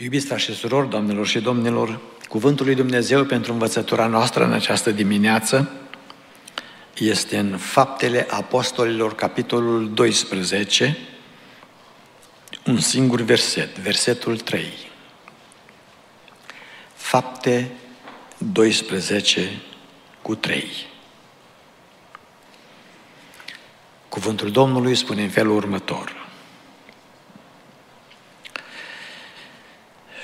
Iubiți 0.00 0.26
frați 0.26 0.42
și 0.42 0.54
surori, 0.54 0.88
doamnelor 0.88 1.26
și 1.26 1.40
domnilor, 1.40 2.00
Cuvântul 2.28 2.66
lui 2.66 2.74
Dumnezeu 2.74 3.24
pentru 3.24 3.52
învățătura 3.52 4.06
noastră 4.06 4.44
în 4.44 4.52
această 4.52 4.90
dimineață 4.90 5.70
este 6.98 7.38
în 7.38 7.56
Faptele 7.56 8.26
Apostolilor, 8.30 9.14
capitolul 9.14 9.92
12, 9.94 10.98
un 12.66 12.80
singur 12.80 13.20
verset, 13.20 13.78
versetul 13.78 14.38
3. 14.38 14.72
Fapte 16.94 17.70
12 18.38 19.50
cu 20.22 20.34
3. 20.34 20.66
Cuvântul 24.08 24.50
Domnului 24.50 24.94
spune 24.94 25.22
în 25.22 25.30
felul 25.30 25.56
următor. 25.56 26.17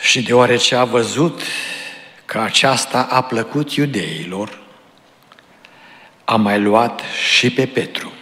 Și 0.05 0.23
deoarece 0.23 0.75
a 0.75 0.85
văzut 0.85 1.41
că 2.25 2.39
aceasta 2.41 3.03
a 3.03 3.23
plăcut 3.23 3.73
iudeilor, 3.73 4.59
a 6.25 6.37
mai 6.37 6.61
luat 6.61 7.01
și 7.35 7.51
pe 7.51 7.67
Petru. 7.67 8.13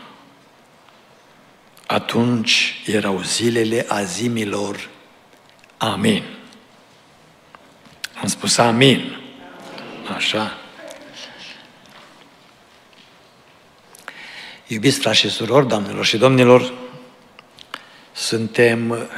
Atunci 1.86 2.82
erau 2.86 3.22
zilele 3.22 3.84
azimilor. 3.88 4.88
Amin. 5.76 6.24
Am 8.20 8.28
spus 8.28 8.58
amin. 8.58 9.20
Așa. 10.14 10.58
Iubiți 14.66 14.98
frați 14.98 15.18
și 15.18 15.30
surori, 15.30 15.68
doamnelor 15.68 16.04
și 16.04 16.16
domnilor, 16.16 16.72
suntem 18.12 19.08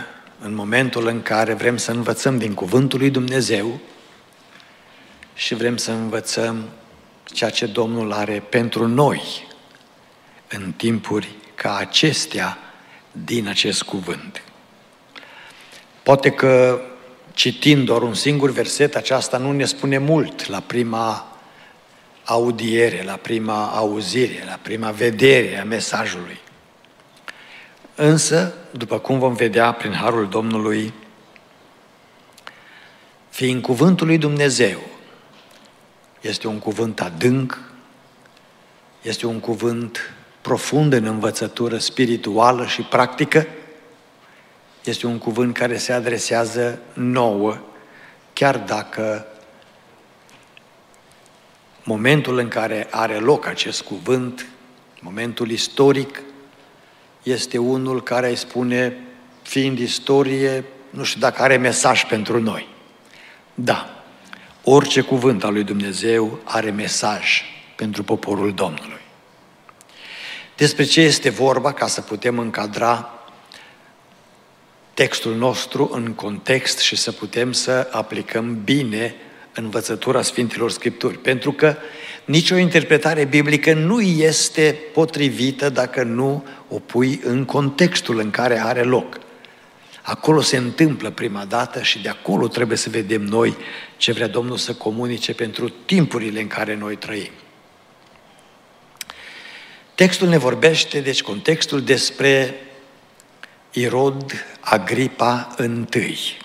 în 0.45 0.55
momentul 0.55 1.07
în 1.07 1.23
care 1.23 1.55
vrem 1.55 1.77
să 1.77 1.91
învățăm 1.91 2.39
din 2.39 2.55
Cuvântul 2.55 2.99
lui 2.99 3.11
Dumnezeu 3.11 3.81
și 5.35 5.55
vrem 5.55 5.77
să 5.77 5.91
învățăm 5.91 6.69
ceea 7.25 7.51
ce 7.51 7.67
Domnul 7.67 8.13
are 8.13 8.43
pentru 8.49 8.87
noi 8.87 9.23
în 10.49 10.73
timpuri 10.77 11.29
ca 11.55 11.77
acestea 11.77 12.59
din 13.13 13.49
acest 13.49 13.83
cuvânt. 13.83 14.43
Poate 16.03 16.31
că 16.31 16.81
citind 17.33 17.85
doar 17.85 18.03
un 18.03 18.15
singur 18.15 18.51
verset, 18.51 18.97
aceasta 18.97 19.39
nu 19.39 19.53
ne 19.53 19.65
spune 19.65 19.99
mult 19.99 20.47
la 20.47 20.61
prima 20.61 21.37
audiere, 22.25 23.03
la 23.05 23.17
prima 23.17 23.67
auzire, 23.67 24.43
la 24.47 24.59
prima 24.63 24.91
vedere 24.91 25.61
a 25.61 25.65
mesajului. 25.65 26.41
Însă, 27.95 28.55
după 28.71 28.99
cum 28.99 29.19
vom 29.19 29.35
vedea 29.35 29.73
prin 29.73 29.93
Harul 29.93 30.29
Domnului, 30.29 30.93
fiind 33.29 33.63
cuvântul 33.63 34.07
lui 34.07 34.19
Dumnezeu, 34.19 34.79
este 36.21 36.47
un 36.47 36.59
cuvânt 36.59 37.01
adânc, 37.01 37.59
este 39.03 39.27
un 39.27 39.41
cuvânt 39.41 40.15
profund 40.41 40.93
în 40.93 41.05
învățătură 41.05 41.79
spirituală 41.79 42.67
și 42.67 42.83
practică, 42.83 43.47
este 44.85 45.07
un 45.07 45.19
cuvânt 45.19 45.55
care 45.55 45.77
se 45.77 45.93
adresează 45.93 46.79
nouă, 46.93 47.59
chiar 48.33 48.59
dacă 48.59 49.27
momentul 51.83 52.39
în 52.39 52.49
care 52.49 52.87
are 52.91 53.15
loc 53.15 53.47
acest 53.47 53.83
cuvânt, 53.83 54.47
momentul 55.01 55.51
istoric, 55.51 56.23
este 57.25 57.59
unul 57.59 58.03
care 58.03 58.29
îi 58.29 58.37
spune, 58.37 58.97
fiind 59.43 59.79
istorie, 59.79 60.65
nu 60.91 61.05
știu 61.05 61.21
dacă 61.21 61.43
are 61.43 61.57
mesaj 61.57 62.05
pentru 62.05 62.41
noi. 62.41 62.69
Da, 63.55 64.05
orice 64.65 65.01
cuvânt 65.01 65.45
al 65.45 65.53
lui 65.53 65.65
Dumnezeu 65.65 66.39
are 66.45 66.71
mesaj 66.71 67.43
pentru 67.77 68.03
poporul 68.03 68.55
Domnului. 68.55 69.01
Despre 70.57 70.85
ce 70.85 71.01
este 71.01 71.31
vorba 71.31 71.73
ca 71.73 71.87
să 71.87 72.01
putem 72.01 72.39
încadra 72.39 73.09
textul 74.95 75.35
nostru 75.35 75.91
în 75.93 76.13
context 76.13 76.79
și 76.79 76.97
să 76.97 77.13
putem 77.13 77.53
să 77.53 77.89
aplicăm 77.91 78.63
bine 78.65 79.15
învățătura 79.55 80.23
Sfintilor 80.23 80.71
Scripturi. 80.71 81.19
Pentru 81.19 81.53
că 81.53 81.77
nicio 82.25 82.57
interpretare 82.57 83.25
biblică 83.25 83.75
nu 83.75 84.01
este 84.01 84.79
potrivită 84.93 85.69
dacă 85.69 86.03
nu 86.03 86.45
o 86.69 86.79
pui 86.79 87.21
în 87.25 87.45
contextul 87.45 88.19
în 88.19 88.31
care 88.31 88.61
are 88.61 88.83
loc. 88.83 89.19
Acolo 90.03 90.41
se 90.41 90.57
întâmplă 90.57 91.11
prima 91.11 91.45
dată 91.45 91.83
și 91.83 92.03
de 92.03 92.09
acolo 92.09 92.49
trebuie 92.49 92.77
să 92.77 92.91
vedem 92.91 93.23
noi 93.23 93.57
ce 93.97 94.13
vrea 94.13 94.29
Domnul 94.29 94.57
să 94.57 94.75
comunice 94.75 95.35
pentru 95.35 95.69
timpurile 95.69 96.41
în 96.41 96.47
care 96.47 96.77
noi 96.77 96.97
trăim. 96.97 97.31
Textul 99.95 100.29
ne 100.29 100.39
vorbește, 100.39 101.01
deci 101.01 101.23
contextul 101.23 101.83
despre 101.83 102.55
Irod 103.73 104.45
Agripa 104.61 105.55
I. 105.95 106.44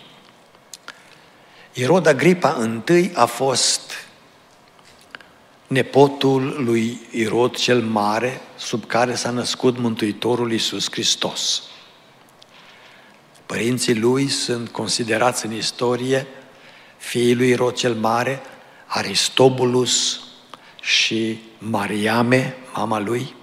Irod 1.80 2.08
Agripa 2.08 2.82
I 2.88 3.12
a 3.14 3.26
fost 3.26 4.08
nepotul 5.68 6.64
lui 6.66 7.00
Irod 7.12 7.56
cel 7.56 7.82
Mare, 7.82 8.42
sub 8.58 8.86
care 8.86 9.16
s-a 9.16 9.30
născut 9.30 9.78
Mântuitorul 9.78 10.52
Iisus 10.52 10.92
Hristos. 10.92 11.64
Părinții 13.46 13.96
lui 13.96 14.28
sunt 14.28 14.70
considerați 14.70 15.46
în 15.46 15.54
istorie 15.54 16.28
fiii 16.98 17.36
lui 17.36 17.50
Irod 17.50 17.74
cel 17.74 17.94
Mare, 17.94 18.42
Aristobulus 18.86 20.20
și 20.82 21.40
Mariame, 21.58 22.56
mama 22.74 23.00
lui, 23.00 23.36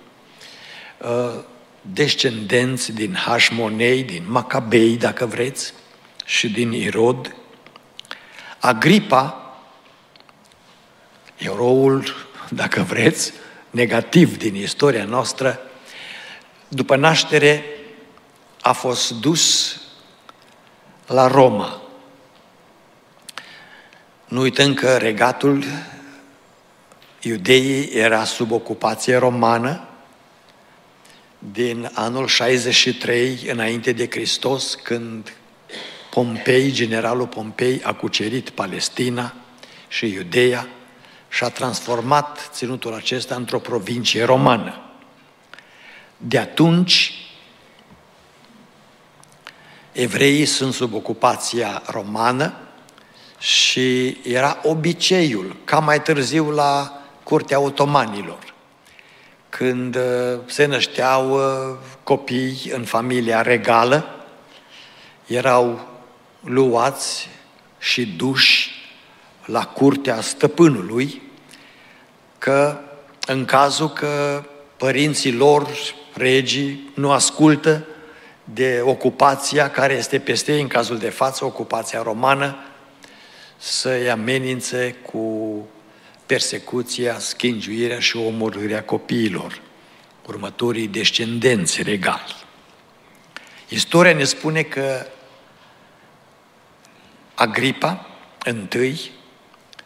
ă, 1.03 1.45
descendenți 1.81 2.93
din 2.93 3.15
Hașmonei, 3.15 4.03
din 4.03 4.25
Macabei, 4.29 4.97
dacă 4.97 5.27
vreți, 5.27 5.73
și 6.25 6.49
din 6.49 6.73
Irod. 6.73 7.35
Agripa, 8.67 9.57
eroul, 11.37 12.15
dacă 12.49 12.83
vreți, 12.83 13.33
negativ 13.71 14.39
din 14.39 14.55
istoria 14.55 15.05
noastră, 15.05 15.61
după 16.69 16.97
naștere 16.97 17.65
a 18.61 18.73
fost 18.73 19.13
dus 19.13 19.77
la 21.07 21.27
Roma. 21.27 21.83
Nu 24.25 24.41
uităm 24.41 24.75
că 24.75 24.97
regatul 24.97 25.65
iudeii 27.21 27.85
era 27.85 28.25
sub 28.25 28.51
ocupație 28.51 29.17
romană 29.17 29.89
din 31.39 31.91
anul 31.95 32.27
63 32.27 33.47
înainte 33.51 33.93
de 33.93 34.07
Hristos, 34.11 34.75
când 34.75 35.33
Pompei, 36.17 36.71
generalul 36.71 37.27
Pompei, 37.27 37.81
a 37.83 37.93
cucerit 37.93 38.51
Palestina 38.51 39.35
și 39.89 40.13
Iudeea 40.13 40.69
și 41.29 41.45
a 41.45 41.49
transformat 41.49 42.51
ținutul 42.53 42.95
acesta 42.95 43.35
într-o 43.35 43.59
provincie 43.59 44.25
romană. 44.25 44.81
De 46.17 46.39
atunci, 46.39 47.13
evreii 49.93 50.45
sunt 50.45 50.73
sub 50.73 50.95
ocupația 50.95 51.83
romană 51.87 52.55
și 53.39 54.09
era 54.23 54.59
obiceiul, 54.63 55.57
ca 55.65 55.79
mai 55.79 56.03
târziu 56.03 56.51
la 56.51 57.03
curtea 57.23 57.61
otomanilor, 57.61 58.55
când 59.49 59.97
uh, 59.97 60.39
se 60.47 60.65
nășteau 60.65 61.31
uh, 61.31 61.77
copii 62.03 62.71
în 62.73 62.85
familia 62.85 63.43
regală, 63.43 64.27
erau 65.27 65.95
luați 66.47 67.29
și 67.79 68.07
duși 68.07 68.71
la 69.45 69.67
curtea 69.67 70.21
stăpânului, 70.21 71.23
că 72.39 72.81
în 73.27 73.45
cazul 73.45 73.89
că 73.89 74.45
părinții 74.77 75.33
lor, 75.33 75.69
regii, 76.15 76.91
nu 76.95 77.11
ascultă 77.11 77.87
de 78.45 78.81
ocupația 78.85 79.71
care 79.71 79.95
este 79.95 80.19
peste 80.19 80.53
ei, 80.53 80.61
în 80.61 80.69
cazul 80.69 80.99
de 80.99 81.11
față, 81.11 81.45
ocupația 81.45 82.03
romană, 82.03 82.57
să-i 83.57 84.11
amenințe 84.11 84.97
cu 85.03 85.57
persecuția, 86.27 87.19
schingiuirea 87.19 87.99
și 87.99 88.17
omorârea 88.17 88.85
copiilor, 88.85 89.61
următorii 90.27 90.87
descendenți 90.87 91.83
regali. 91.83 92.45
Istoria 93.69 94.15
ne 94.15 94.25
spune 94.25 94.63
că 94.63 95.07
Agripa, 97.37 98.07
întâi, 98.45 99.11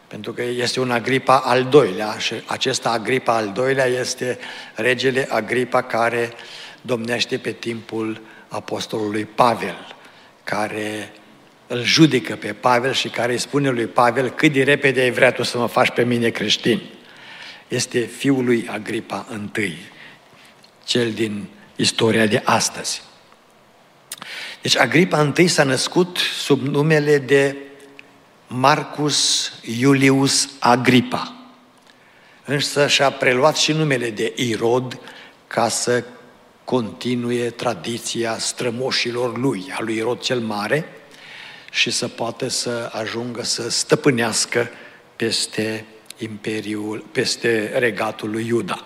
pentru 0.07 0.33
că 0.33 0.41
este 0.41 0.79
un 0.79 0.91
Agripa 0.91 1.37
al 1.37 1.63
doilea 1.63 2.17
și 2.17 2.33
acesta 2.45 2.91
Agripa 2.91 3.35
al 3.35 3.51
doilea 3.51 3.85
este 3.85 4.39
regele 4.75 5.27
Agripa 5.29 5.81
care 5.81 6.33
domnește 6.81 7.37
pe 7.37 7.51
timpul 7.51 8.21
apostolului 8.47 9.25
Pavel, 9.25 9.95
care 10.43 11.13
îl 11.67 11.83
judecă 11.83 12.35
pe 12.35 12.53
Pavel 12.53 12.93
și 12.93 13.09
care 13.09 13.31
îi 13.31 13.37
spune 13.37 13.69
lui 13.69 13.85
Pavel 13.85 14.29
cât 14.29 14.51
de 14.51 14.63
repede 14.63 15.01
ai 15.01 15.11
vrea 15.11 15.31
tu 15.31 15.43
să 15.43 15.57
mă 15.57 15.67
faci 15.67 15.89
pe 15.89 16.03
mine 16.03 16.29
creștin. 16.29 16.81
Este 17.67 17.99
fiul 17.99 18.45
lui 18.45 18.67
Agripa 18.71 19.27
I, 19.57 19.73
cel 20.83 21.11
din 21.11 21.47
istoria 21.75 22.25
de 22.25 22.41
astăzi. 22.45 23.01
Deci 24.61 24.77
Agripa 24.77 25.33
I 25.37 25.47
s-a 25.47 25.63
născut 25.63 26.17
sub 26.17 26.61
numele 26.61 27.17
de 27.17 27.55
Marcus 28.47 29.51
Iulius 29.79 30.49
Agripa. 30.59 31.35
Însă 32.45 32.87
și-a 32.87 33.09
preluat 33.09 33.55
și 33.55 33.71
numele 33.71 34.09
de 34.09 34.33
Irod 34.35 34.99
ca 35.47 35.67
să 35.69 36.03
continue 36.63 37.49
tradiția 37.49 38.37
strămoșilor 38.37 39.37
lui, 39.37 39.73
a 39.77 39.81
lui 39.81 39.95
Irod 39.95 40.19
cel 40.19 40.39
Mare, 40.39 40.85
și 41.71 41.91
să 41.91 42.07
poată 42.07 42.47
să 42.47 42.89
ajungă 42.93 43.43
să 43.43 43.69
stăpânească 43.69 44.69
peste 45.15 45.85
imperiul, 46.17 47.05
peste 47.11 47.73
regatul 47.77 48.29
lui 48.29 48.45
Iuda. 48.47 48.85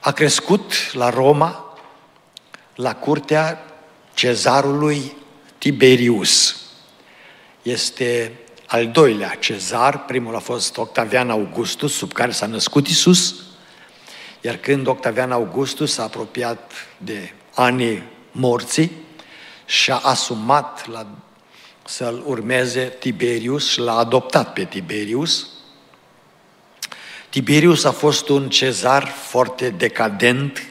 A 0.00 0.12
crescut 0.12 0.92
la 0.92 1.10
Roma, 1.10 1.78
la 2.74 2.94
curtea 2.94 3.60
cezarului 4.16 5.16
Tiberius. 5.58 6.60
Este 7.62 8.32
al 8.66 8.88
doilea 8.88 9.36
cezar, 9.40 10.04
primul 10.04 10.34
a 10.34 10.38
fost 10.38 10.76
Octavian 10.76 11.30
Augustus, 11.30 11.92
sub 11.92 12.12
care 12.12 12.30
s-a 12.30 12.46
născut 12.46 12.86
Isus, 12.86 13.34
iar 14.40 14.56
când 14.56 14.86
Octavian 14.86 15.32
Augustus 15.32 15.92
s-a 15.92 16.02
apropiat 16.02 16.72
de 16.98 17.32
anii 17.54 18.02
morții 18.32 18.90
și 19.66 19.90
a 19.90 20.00
asumat 20.02 20.88
la, 20.88 21.06
să-l 21.84 22.22
urmeze 22.26 22.96
Tiberius 22.98 23.68
și 23.68 23.80
l-a 23.80 23.96
adoptat 23.96 24.52
pe 24.52 24.64
Tiberius, 24.64 25.46
Tiberius 27.28 27.84
a 27.84 27.92
fost 27.92 28.28
un 28.28 28.48
cezar 28.48 29.06
foarte 29.06 29.70
decadent, 29.70 30.62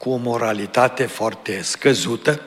cu 0.00 0.10
o 0.10 0.16
moralitate 0.16 1.06
foarte 1.06 1.62
scăzută, 1.62 2.40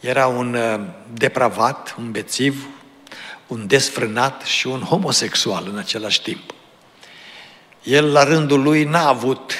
era 0.00 0.26
un 0.26 0.54
uh, 0.54 0.80
depravat, 1.12 1.94
un 1.98 2.10
bețiv, 2.10 2.66
un 3.46 3.66
desfrânat 3.66 4.42
și 4.42 4.66
un 4.66 4.80
homosexual 4.80 5.68
în 5.70 5.78
același 5.78 6.22
timp. 6.22 6.54
El, 7.82 8.12
la 8.12 8.24
rândul 8.24 8.62
lui, 8.62 8.84
n-a 8.84 9.08
avut 9.08 9.52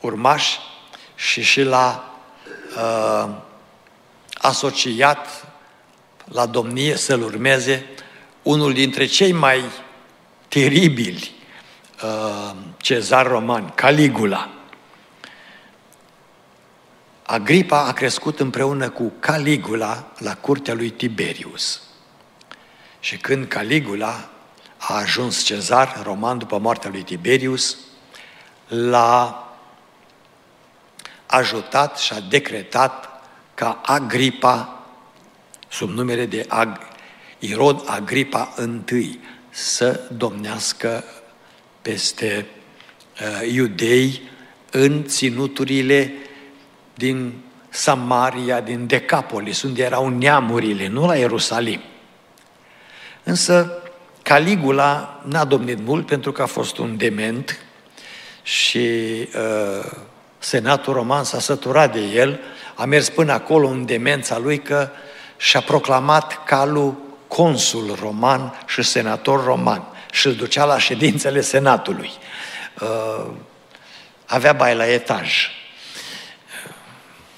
urmași 0.00 0.58
și 1.14 1.42
și 1.42 1.62
l-a 1.62 2.14
uh, 2.76 3.30
asociat 4.34 5.46
la 6.24 6.46
domnie 6.46 6.96
să-l 6.96 7.22
urmeze 7.22 7.86
unul 8.42 8.72
dintre 8.72 9.06
cei 9.06 9.32
mai 9.32 9.62
teribili 10.48 11.32
uh, 12.04 12.54
cezar 12.76 13.26
roman, 13.26 13.68
Caligula. 13.74 14.59
Agripa 17.30 17.86
a 17.86 17.92
crescut 17.92 18.40
împreună 18.40 18.88
cu 18.88 19.12
Caligula 19.18 20.12
la 20.18 20.36
curtea 20.36 20.74
lui 20.74 20.90
Tiberius. 20.90 21.82
Și 23.00 23.16
când 23.16 23.46
Caligula 23.46 24.30
a 24.76 24.94
ajuns 24.94 25.42
cezar 25.42 26.00
roman 26.04 26.38
după 26.38 26.58
moartea 26.58 26.90
lui 26.90 27.02
Tiberius, 27.02 27.76
l-a 28.68 29.48
ajutat 31.26 31.98
și 31.98 32.12
a 32.12 32.20
decretat 32.20 33.22
ca 33.54 33.80
Agripa, 33.84 34.84
sub 35.68 35.88
numele 35.88 36.26
de 36.26 36.46
Ag- 36.48 36.96
Irod 37.38 37.82
Agripa 37.86 38.54
I, 38.92 39.18
să 39.50 40.00
domnească 40.16 41.04
peste 41.82 42.46
uh, 43.20 43.52
iudei 43.52 44.22
în 44.70 45.04
ținuturile 45.04 46.14
din 47.00 47.32
Samaria, 47.68 48.60
din 48.60 48.86
Decapolis, 48.86 49.62
unde 49.62 49.82
erau 49.82 50.08
neamurile, 50.08 50.88
nu 50.88 51.06
la 51.06 51.16
Ierusalim. 51.16 51.80
Însă 53.22 53.72
Caligula 54.22 55.20
n-a 55.24 55.44
domnit 55.44 55.78
mult 55.78 56.06
pentru 56.06 56.32
că 56.32 56.42
a 56.42 56.46
fost 56.46 56.78
un 56.78 56.96
dement 56.96 57.58
și 58.42 58.78
uh, 59.34 59.90
senatul 60.38 60.92
roman 60.92 61.24
s-a 61.24 61.38
săturat 61.38 61.92
de 61.92 62.00
el, 62.00 62.40
a 62.74 62.84
mers 62.84 63.08
până 63.08 63.32
acolo 63.32 63.68
în 63.68 63.84
demența 63.84 64.38
lui 64.38 64.58
că 64.58 64.88
și-a 65.36 65.60
proclamat 65.60 66.44
calul 66.44 66.94
consul 67.28 67.96
roman 68.00 68.64
și 68.66 68.82
senator 68.82 69.44
roman 69.44 69.82
și 70.12 70.26
îl 70.26 70.34
ducea 70.34 70.64
la 70.64 70.78
ședințele 70.78 71.40
senatului. 71.40 72.10
Uh, 72.80 73.26
avea 74.26 74.52
bai 74.52 74.74
la 74.74 74.86
etaj 74.86 75.50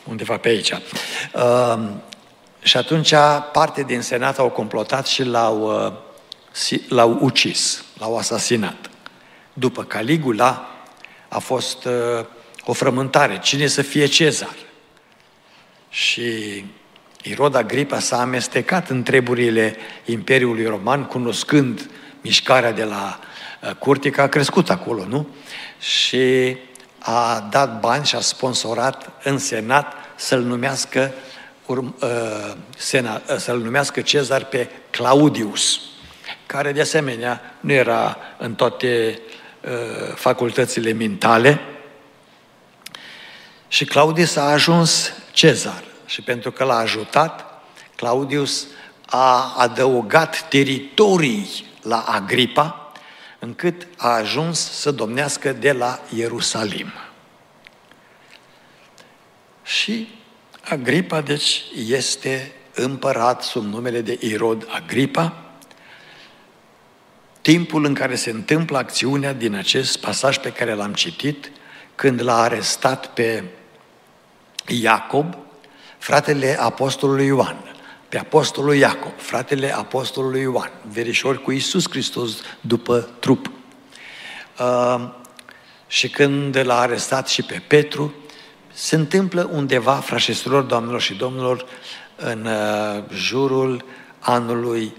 undeva 0.04 0.36
pe 0.36 0.48
aici. 0.48 0.70
Uh, 1.34 1.88
și 2.62 2.76
atunci 2.76 3.14
parte 3.52 3.82
din 3.82 4.00
senat 4.00 4.38
au 4.38 4.48
complotat 4.48 5.06
și 5.06 5.24
l-au, 5.24 5.86
uh, 5.86 5.92
l-au 6.88 7.18
ucis, 7.20 7.84
l-au 7.98 8.16
asasinat. 8.16 8.90
După 9.52 9.82
Caligula 9.84 10.66
a 11.28 11.38
fost 11.38 11.84
uh, 11.84 12.24
o 12.64 12.72
frământare, 12.72 13.38
cine 13.38 13.66
să 13.66 13.82
fie 13.82 14.06
cezar. 14.06 14.54
Și 15.88 16.64
Irod 17.22 17.54
Agripa 17.54 17.98
s-a 17.98 18.20
amestecat 18.20 18.90
în 18.90 19.02
treburile 19.02 19.76
Imperiului 20.04 20.64
Roman, 20.64 21.04
cunoscând 21.04 21.90
mișcarea 22.20 22.72
de 22.72 22.84
la 22.84 23.18
uh, 23.62 23.70
curte, 23.74 24.10
că 24.10 24.20
a 24.20 24.26
crescut 24.26 24.70
acolo, 24.70 25.04
nu? 25.04 25.28
Și 25.78 26.56
a 27.02 27.46
dat 27.50 27.80
bani 27.80 28.04
și 28.04 28.14
a 28.14 28.20
sponsorat 28.20 29.10
în 29.22 29.38
Senat 29.38 29.92
să-l 30.16 30.40
numească, 30.40 31.12
urm, 31.66 31.96
uh, 32.00 32.52
sena, 32.76 33.22
uh, 33.28 33.36
să-l 33.36 33.58
numească 33.58 34.00
Cezar 34.00 34.44
pe 34.44 34.68
Claudius, 34.90 35.80
care 36.46 36.72
de 36.72 36.80
asemenea 36.80 37.40
nu 37.60 37.72
era 37.72 38.16
în 38.38 38.54
toate 38.54 39.20
uh, 39.60 40.14
facultățile 40.14 40.92
mentale. 40.92 41.60
Și 43.68 43.84
Claudius 43.84 44.36
a 44.36 44.42
ajuns 44.42 45.12
Cezar 45.32 45.84
și 46.06 46.22
pentru 46.22 46.50
că 46.52 46.64
l-a 46.64 46.76
ajutat, 46.76 47.62
Claudius 47.96 48.66
a 49.06 49.54
adăugat 49.58 50.48
teritorii 50.48 51.66
la 51.82 52.04
Agripa, 52.06 52.81
încât 53.44 53.86
a 53.96 54.08
ajuns 54.08 54.70
să 54.70 54.90
domnească 54.90 55.52
de 55.52 55.72
la 55.72 56.00
Ierusalim. 56.14 56.92
Și 59.62 60.08
Agripa, 60.64 61.20
deci, 61.20 61.62
este 61.86 62.52
împărat 62.74 63.42
sub 63.42 63.64
numele 63.64 64.00
de 64.00 64.18
Irod 64.20 64.66
Agripa, 64.70 65.42
timpul 67.40 67.84
în 67.84 67.94
care 67.94 68.14
se 68.14 68.30
întâmplă 68.30 68.78
acțiunea 68.78 69.32
din 69.32 69.54
acest 69.54 69.98
pasaj 70.00 70.38
pe 70.38 70.52
care 70.52 70.74
l-am 70.74 70.92
citit, 70.92 71.50
când 71.94 72.22
l-a 72.22 72.40
arestat 72.40 73.06
pe 73.06 73.44
Iacob, 74.66 75.36
fratele 75.98 76.60
apostolului 76.60 77.26
Ioan 77.26 77.71
pe 78.12 78.18
apostolul 78.18 78.74
Iacob, 78.74 79.12
fratele 79.16 79.74
apostolului 79.74 80.40
Ioan, 80.40 80.70
verișor 80.90 81.42
cu 81.42 81.52
Isus 81.52 81.90
Hristos 81.90 82.32
după 82.60 83.08
trup. 83.18 83.50
Uh, 84.58 85.08
și 85.86 86.08
când 86.08 86.60
l-a 86.64 86.78
arestat 86.78 87.28
și 87.28 87.42
pe 87.42 87.62
Petru, 87.66 88.14
se 88.72 88.94
întâmplă 88.94 89.50
undeva, 89.52 89.94
frașesurilor, 89.94 90.62
doamnelor 90.62 91.00
și 91.00 91.14
domnilor, 91.14 91.66
în 92.16 92.46
uh, 92.46 93.02
jurul 93.14 93.84
anului 94.18 94.96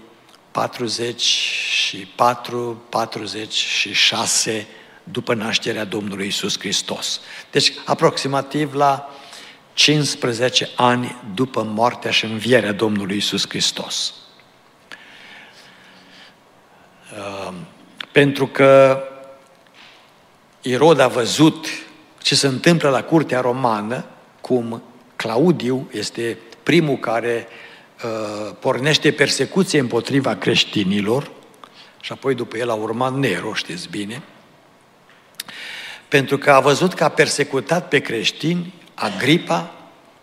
44, 0.50 2.82
46 2.88 4.66
după 5.04 5.34
nașterea 5.34 5.84
Domnului 5.84 6.26
Isus 6.26 6.58
Hristos. 6.58 7.20
Deci, 7.50 7.72
aproximativ 7.84 8.74
la 8.74 9.13
15 9.74 10.68
ani 10.76 11.16
după 11.34 11.62
moartea 11.62 12.10
și 12.10 12.24
învierea 12.24 12.72
Domnului 12.72 13.16
Isus 13.16 13.48
Hristos. 13.48 14.14
Ehm, 17.16 17.54
pentru 18.12 18.46
că 18.46 19.02
Irod 20.62 20.98
a 20.98 21.08
văzut 21.08 21.66
ce 22.22 22.34
se 22.34 22.46
întâmplă 22.46 22.88
la 22.88 23.02
curtea 23.02 23.40
romană, 23.40 24.04
cum 24.40 24.82
Claudiu 25.16 25.88
este 25.92 26.38
primul 26.62 26.96
care 26.96 27.46
uh, 28.04 28.52
pornește 28.60 29.12
persecuție 29.12 29.78
împotriva 29.78 30.36
creștinilor, 30.36 31.30
și 32.00 32.12
apoi 32.12 32.34
după 32.34 32.56
el 32.56 32.70
a 32.70 32.74
urmat 32.74 33.14
Nero, 33.14 33.54
știți 33.54 33.88
bine, 33.88 34.22
pentru 36.08 36.38
că 36.38 36.50
a 36.50 36.60
văzut 36.60 36.94
că 36.94 37.04
a 37.04 37.08
persecutat 37.08 37.88
pe 37.88 37.98
creștini 37.98 38.74
Agripa 38.94 39.74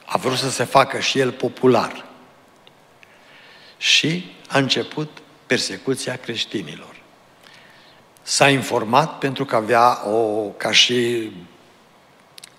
a 0.05 0.17
vrut 0.17 0.37
să 0.37 0.49
se 0.49 0.63
facă 0.63 0.99
și 0.99 1.19
el 1.19 1.31
popular. 1.31 2.05
și 3.77 4.35
a 4.47 4.57
început 4.57 5.17
persecuția 5.45 6.15
creștinilor. 6.15 6.95
S-a 8.21 8.49
informat 8.49 9.17
pentru 9.17 9.45
că 9.45 9.55
avea 9.55 10.09
o, 10.09 10.47
ca 10.57 10.71
și 10.71 11.31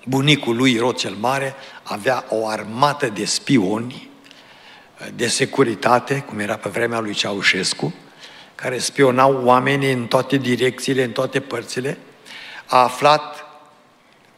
bunicul 0.04 0.56
lui 0.56 0.78
Rod 0.78 0.96
cel 0.96 1.14
Mare, 1.14 1.54
avea 1.82 2.24
o 2.28 2.46
armată 2.46 3.08
de 3.08 3.24
spioni, 3.24 4.10
de 5.14 5.26
securitate, 5.26 6.20
cum 6.20 6.38
era 6.38 6.56
pe 6.56 6.68
vremea 6.68 7.00
lui 7.00 7.12
Ceaușescu, 7.12 7.94
care 8.54 8.78
spionau 8.78 9.44
oamenii 9.44 9.92
în 9.92 10.06
toate 10.06 10.36
direcțiile, 10.36 11.02
în 11.02 11.12
toate 11.12 11.40
părțile, 11.40 11.98
a 12.66 12.76
aflat 12.76 13.41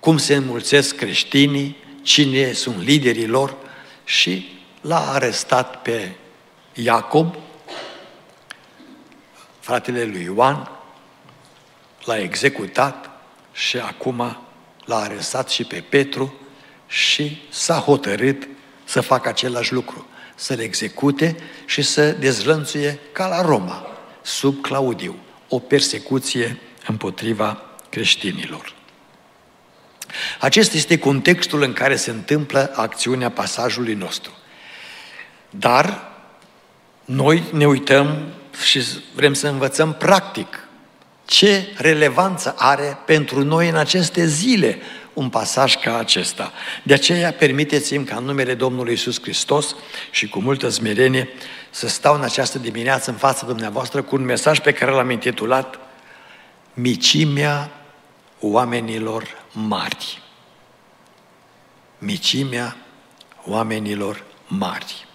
cum 0.05 0.19
se 0.19 0.35
înmulțesc 0.35 0.97
creștinii, 0.97 1.77
cine 2.03 2.53
sunt 2.53 2.83
liderii 2.83 3.27
lor 3.27 3.57
și 4.05 4.49
l-a 4.81 5.13
arestat 5.13 5.83
pe 5.83 6.11
Iacob, 6.75 7.37
fratele 9.61 10.05
lui 10.05 10.23
Ioan, 10.23 10.71
l-a 12.05 12.19
executat 12.19 13.11
și 13.53 13.77
acum 13.77 14.37
l-a 14.85 14.97
arestat 14.97 15.51
și 15.51 15.65
pe 15.65 15.85
Petru 15.89 16.35
și 16.87 17.43
s-a 17.51 17.79
hotărât 17.79 18.49
să 18.85 19.01
facă 19.01 19.29
același 19.29 19.73
lucru, 19.73 20.07
să-l 20.35 20.59
execute 20.59 21.37
și 21.67 21.83
să 21.83 22.11
dezlănțuie 22.11 22.99
ca 23.13 23.29
la 23.29 23.43
Roma, 23.43 23.87
sub 24.23 24.61
Claudiu, 24.61 25.17
o 25.49 25.59
persecuție 25.59 26.59
împotriva 26.87 27.63
creștinilor. 27.89 28.83
Acesta 30.41 30.77
este 30.77 30.99
contextul 30.99 31.63
în 31.63 31.73
care 31.73 31.97
se 31.97 32.11
întâmplă 32.11 32.73
acțiunea 32.75 33.31
pasajului 33.31 33.95
nostru. 33.95 34.33
Dar 35.51 36.13
noi 37.05 37.43
ne 37.53 37.67
uităm 37.67 38.33
și 38.65 38.83
vrem 39.15 39.33
să 39.33 39.49
învățăm 39.49 39.95
practic 39.95 40.69
ce 41.25 41.69
relevanță 41.77 42.55
are 42.59 42.99
pentru 43.07 43.45
noi 43.45 43.69
în 43.69 43.77
aceste 43.77 44.27
zile 44.27 44.79
un 45.13 45.29
pasaj 45.29 45.77
ca 45.77 45.99
acesta. 45.99 46.53
De 46.83 46.95
aceea, 46.95 47.33
permiteți-mi 47.33 48.05
ca 48.05 48.17
în 48.17 48.25
numele 48.25 48.55
Domnului 48.55 48.93
Isus 48.93 49.21
Hristos 49.21 49.75
și 50.11 50.29
cu 50.29 50.41
multă 50.41 50.69
smerenie 50.69 51.29
să 51.71 51.89
stau 51.89 52.15
în 52.15 52.23
această 52.23 52.59
dimineață 52.59 53.11
în 53.11 53.17
fața 53.17 53.47
dumneavoastră 53.47 54.03
cu 54.03 54.17
un 54.17 54.25
mesaj 54.25 54.59
pe 54.59 54.73
care 54.73 54.91
l-am 54.91 55.11
intitulat 55.11 55.79
Micimea 56.75 57.71
oamenilor 58.41 59.27
mari. 59.53 60.23
Micimea 61.99 62.77
oamenilor 63.47 64.25
mari. 64.47 65.07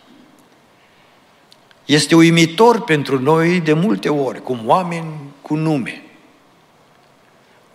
Este 1.85 2.15
uimitor 2.15 2.83
pentru 2.83 3.19
noi 3.19 3.59
de 3.59 3.73
multe 3.73 4.09
ori, 4.09 4.43
cum 4.43 4.67
oameni 4.67 5.33
cu 5.41 5.55
nume, 5.55 6.03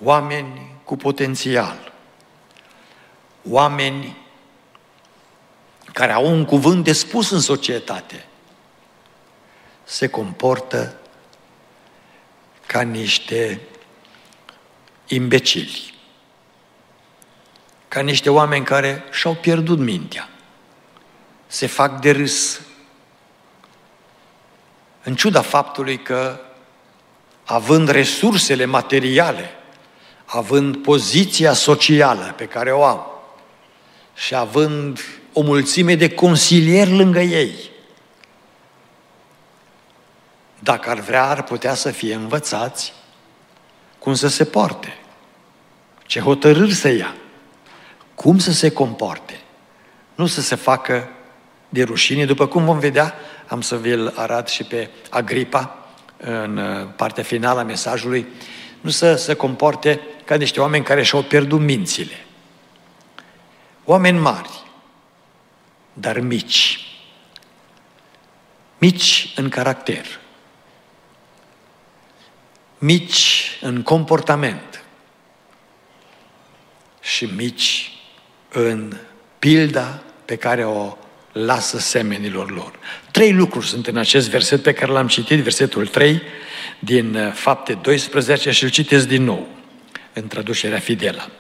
oameni 0.03 0.71
cu 0.85 0.97
potențial, 0.97 1.93
oameni 3.49 4.17
care 5.93 6.13
au 6.13 6.27
un 6.27 6.45
cuvânt 6.45 6.85
de 6.85 6.93
spus 6.93 7.31
în 7.31 7.41
societate, 7.41 8.27
se 9.85 10.09
comportă 10.09 11.01
ca 12.67 12.81
niște 12.81 13.61
imbecili, 15.07 15.94
ca 17.95 18.01
niște 18.01 18.31
oameni 18.31 18.65
care 18.65 19.05
și-au 19.11 19.35
pierdut 19.35 19.79
mintea, 19.79 20.29
se 21.47 21.67
fac 21.67 22.01
de 22.01 22.11
râs, 22.11 22.61
în 25.03 25.15
ciuda 25.15 25.41
faptului 25.41 25.99
că, 25.99 26.41
având 27.45 27.89
resursele 27.89 28.65
materiale, 28.65 29.51
având 30.25 30.77
poziția 30.77 31.53
socială 31.53 32.35
pe 32.37 32.47
care 32.47 32.73
o 32.73 32.85
au 32.85 33.35
și 34.15 34.35
având 34.35 35.01
o 35.33 35.41
mulțime 35.41 35.95
de 35.95 36.15
consilieri 36.15 36.97
lângă 36.97 37.21
ei, 37.21 37.55
dacă 40.59 40.91
ar 40.91 40.99
vrea, 40.99 41.29
ar 41.29 41.43
putea 41.43 41.75
să 41.75 41.91
fie 41.91 42.15
învățați 42.15 42.93
cum 43.99 44.15
să 44.15 44.29
se 44.29 44.45
poarte, 44.45 44.99
ce 46.07 46.21
hotărâri 46.21 46.75
să 46.75 46.89
ia, 46.89 47.15
cum 48.15 48.39
să 48.39 48.53
se 48.53 48.71
comporte, 48.71 49.41
nu 50.15 50.27
să 50.27 50.41
se 50.41 50.55
facă 50.55 51.09
de 51.69 51.83
rușine, 51.83 52.25
după 52.25 52.47
cum 52.47 52.65
vom 52.65 52.79
vedea, 52.79 53.15
am 53.47 53.61
să 53.61 53.77
vi-l 53.77 54.13
arăt 54.17 54.49
și 54.49 54.65
pe 54.65 54.91
Agripa 55.11 55.79
în 56.17 56.57
uh, 56.57 56.89
partea 56.97 57.23
finală 57.23 57.61
a 57.61 57.65
mesajului, 57.65 58.27
nu 58.81 58.91
să 58.91 59.15
se 59.15 59.35
comporte 59.35 60.01
ca 60.25 60.35
niște 60.35 60.61
oameni 60.61 60.85
care 60.85 61.03
și-au 61.03 61.23
pierdut 61.23 61.61
mințile. 61.61 62.25
Oameni 63.85 64.19
mari, 64.19 64.51
dar 65.93 66.19
mici. 66.19 66.79
Mici 68.79 69.33
în 69.37 69.49
caracter. 69.49 70.07
Mici 72.79 73.59
în 73.61 73.83
comportament. 73.83 74.85
Și 77.01 77.25
mici 77.25 77.94
în 78.55 78.97
pilda 79.39 80.03
pe 80.25 80.37
care 80.37 80.65
o 80.65 80.97
lasă 81.33 81.79
semenilor 81.79 82.51
lor. 82.51 82.73
Trei 83.11 83.33
lucruri 83.33 83.67
sunt 83.67 83.87
în 83.87 83.97
acest 83.97 84.31
verset 84.31 84.63
pe 84.63 84.73
care 84.73 84.93
l-am 84.93 85.07
citit, 85.07 85.39
versetul 85.39 85.87
3 85.87 86.23
din 86.79 87.15
uh, 87.15 87.33
Fapte 87.33 87.73
12 87.73 88.51
și 88.51 88.63
îl 88.63 88.71
citesc 88.71 89.09
din 89.09 89.25
nou 89.25 89.49
în 90.13 90.27
traducerea 90.27 90.79
fidelă. 90.79 91.31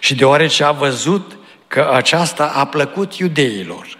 Și 0.00 0.14
deoarece 0.14 0.64
a 0.64 0.72
văzut 0.72 1.36
că 1.66 1.90
aceasta 1.92 2.48
a 2.48 2.66
plăcut 2.66 3.14
iudeilor, 3.14 3.98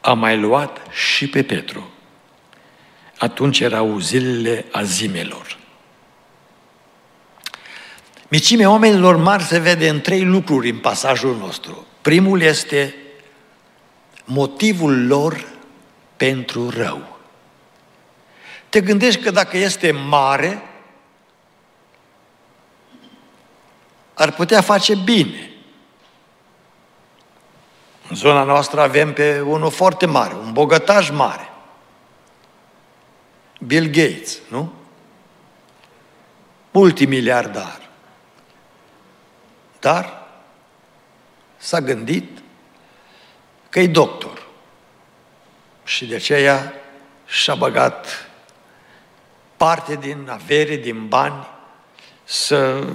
a 0.00 0.12
mai 0.12 0.38
luat 0.38 0.80
și 0.90 1.28
pe 1.28 1.42
Petru. 1.42 1.92
Atunci 3.18 3.60
erau 3.60 3.98
zilele 3.98 4.64
azimelor. 4.70 5.58
Micimea 8.32 8.70
oamenilor 8.70 9.16
mari 9.16 9.42
se 9.42 9.58
vede 9.58 9.88
în 9.88 10.00
trei 10.00 10.24
lucruri 10.24 10.70
în 10.70 10.78
pasajul 10.78 11.36
nostru. 11.36 11.86
Primul 12.02 12.40
este 12.40 12.94
motivul 14.24 15.06
lor 15.06 15.48
pentru 16.16 16.70
rău. 16.70 17.18
Te 18.68 18.80
gândești 18.80 19.22
că 19.22 19.30
dacă 19.30 19.56
este 19.56 19.90
mare, 19.90 20.62
ar 24.14 24.32
putea 24.32 24.60
face 24.60 24.94
bine. 24.94 25.50
În 28.08 28.16
zona 28.16 28.42
noastră 28.42 28.80
avem 28.80 29.12
pe 29.12 29.40
unul 29.40 29.70
foarte 29.70 30.06
mare, 30.06 30.34
un 30.34 30.52
bogătaș 30.52 31.10
mare. 31.10 31.50
Bill 33.58 33.86
Gates, 33.86 34.38
nu? 34.50 34.72
Multimiliardar. 36.70 37.81
Dar 39.82 40.26
s-a 41.56 41.80
gândit 41.80 42.38
că 43.68 43.80
e 43.80 43.86
doctor. 43.86 44.46
Și 45.84 46.06
de 46.06 46.14
aceea 46.14 46.72
și-a 47.26 47.54
băgat 47.54 48.30
parte 49.56 49.94
din 49.94 50.28
avere, 50.28 50.76
din 50.76 51.06
bani, 51.08 51.46
să 52.24 52.86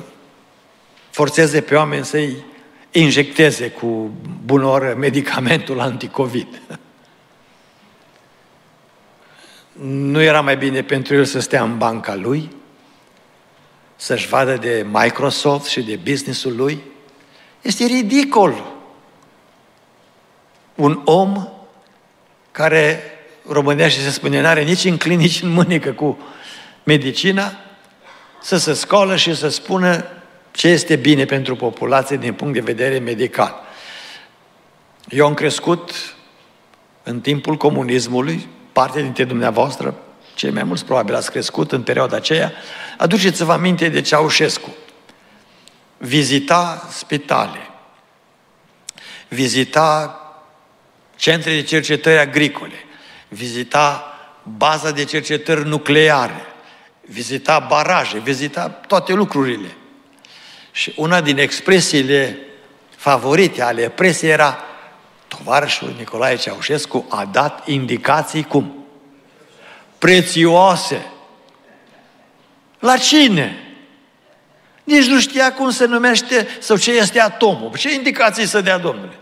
forțeze 1.10 1.62
pe 1.62 1.76
oameni 1.76 2.06
să-i 2.06 2.46
injecteze 2.92 3.70
cu 3.70 4.12
bună 4.46 4.94
medicamentul 4.98 5.80
anticovid. 5.80 6.62
Nu 9.82 10.22
era 10.22 10.42
mai 10.42 10.58
bine 10.58 10.84
pentru 10.84 11.16
el 11.16 11.26
să 11.26 11.40
stea 11.40 11.64
în 11.64 11.78
banca 11.78 12.16
lui, 12.16 12.56
să-și 13.98 14.28
vadă 14.28 14.56
de 14.56 14.86
Microsoft 14.92 15.70
și 15.70 15.82
de 15.82 15.96
businessul 15.96 16.56
lui? 16.56 16.82
Este 17.62 17.86
ridicol 17.86 18.76
un 20.76 21.02
om 21.06 21.48
care 22.52 23.02
românește 23.48 24.02
se 24.02 24.10
spune, 24.10 24.42
n-are 24.42 24.64
nici 24.64 24.84
în 24.84 24.98
clinici 24.98 25.42
în 25.42 25.50
mânică 25.50 25.92
cu 25.92 26.18
medicina, 26.84 27.52
să 28.42 28.58
se 28.58 28.74
scoală 28.74 29.16
și 29.16 29.36
să 29.36 29.48
spună 29.48 30.06
ce 30.52 30.68
este 30.68 30.96
bine 30.96 31.26
pentru 31.26 31.56
populație 31.56 32.18
din 32.18 32.34
punct 32.34 32.54
de 32.54 32.60
vedere 32.60 33.00
medical. 33.00 33.56
Eu 35.10 35.26
am 35.26 35.34
crescut 35.34 35.92
în 37.04 37.22
timpul 37.22 37.56
comunismului, 37.56 38.48
parte 38.72 39.02
dintre 39.02 39.24
dumneavoastră, 39.24 39.96
cei 40.38 40.52
mai 40.52 40.64
mulți 40.64 40.86
probabil 40.86 41.16
ați 41.16 41.32
crescut 41.32 41.72
în 41.72 41.84
perioada 41.84 42.16
aceea, 42.16 42.52
aduceți-vă 42.98 43.52
aminte 43.52 43.90
de 43.90 44.02
Ceaușescu. 44.02 44.76
Vizita 45.98 46.88
spitale, 46.92 47.70
vizita 49.28 50.20
centre 51.16 51.54
de 51.54 51.62
cercetări 51.62 52.20
agricole, 52.20 52.86
vizita 53.28 54.04
baza 54.44 54.92
de 54.92 55.04
cercetări 55.04 55.68
nucleare, 55.68 56.46
vizita 57.02 57.60
baraje, 57.60 58.20
vizita 58.20 58.70
toate 58.70 59.14
lucrurile. 59.14 59.76
Și 60.72 60.94
una 60.96 61.22
din 61.22 61.38
expresiile 61.38 62.38
favorite 62.96 63.62
ale 63.62 63.90
presei 63.90 64.30
era 64.30 64.58
tovarășul 65.28 65.96
Nicolae 65.98 66.36
Ceaușescu 66.36 67.06
a 67.10 67.26
dat 67.26 67.68
indicații 67.68 68.44
cum? 68.44 68.87
Prețioase. 69.98 71.12
La 72.80 72.98
cine? 72.98 73.62
Nici 74.84 75.06
nu 75.06 75.20
știa 75.20 75.54
cum 75.54 75.70
se 75.70 75.86
numește 75.86 76.48
sau 76.60 76.78
ce 76.78 76.92
este 76.92 77.20
atomul. 77.20 77.78
Ce 77.78 77.94
indicații 77.94 78.46
să 78.46 78.62
dea 78.62 78.78
Domnule? 78.78 79.20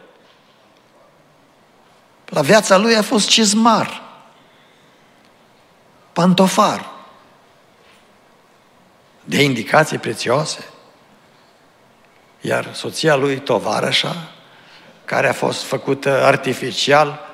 La 2.26 2.42
viața 2.42 2.78
lui 2.78 2.96
a 2.96 3.02
fost 3.02 3.28
cizmar, 3.28 4.02
pantofar, 6.14 6.92
de 9.24 9.44
indicații 9.44 9.98
prețioase. 9.98 10.70
Iar 12.42 12.74
soția 12.74 13.16
lui, 13.16 13.40
tovarășa, 13.40 14.16
care 15.06 15.28
a 15.28 15.34
fost 15.34 15.64
făcută 15.64 16.24
artificial, 16.24 17.25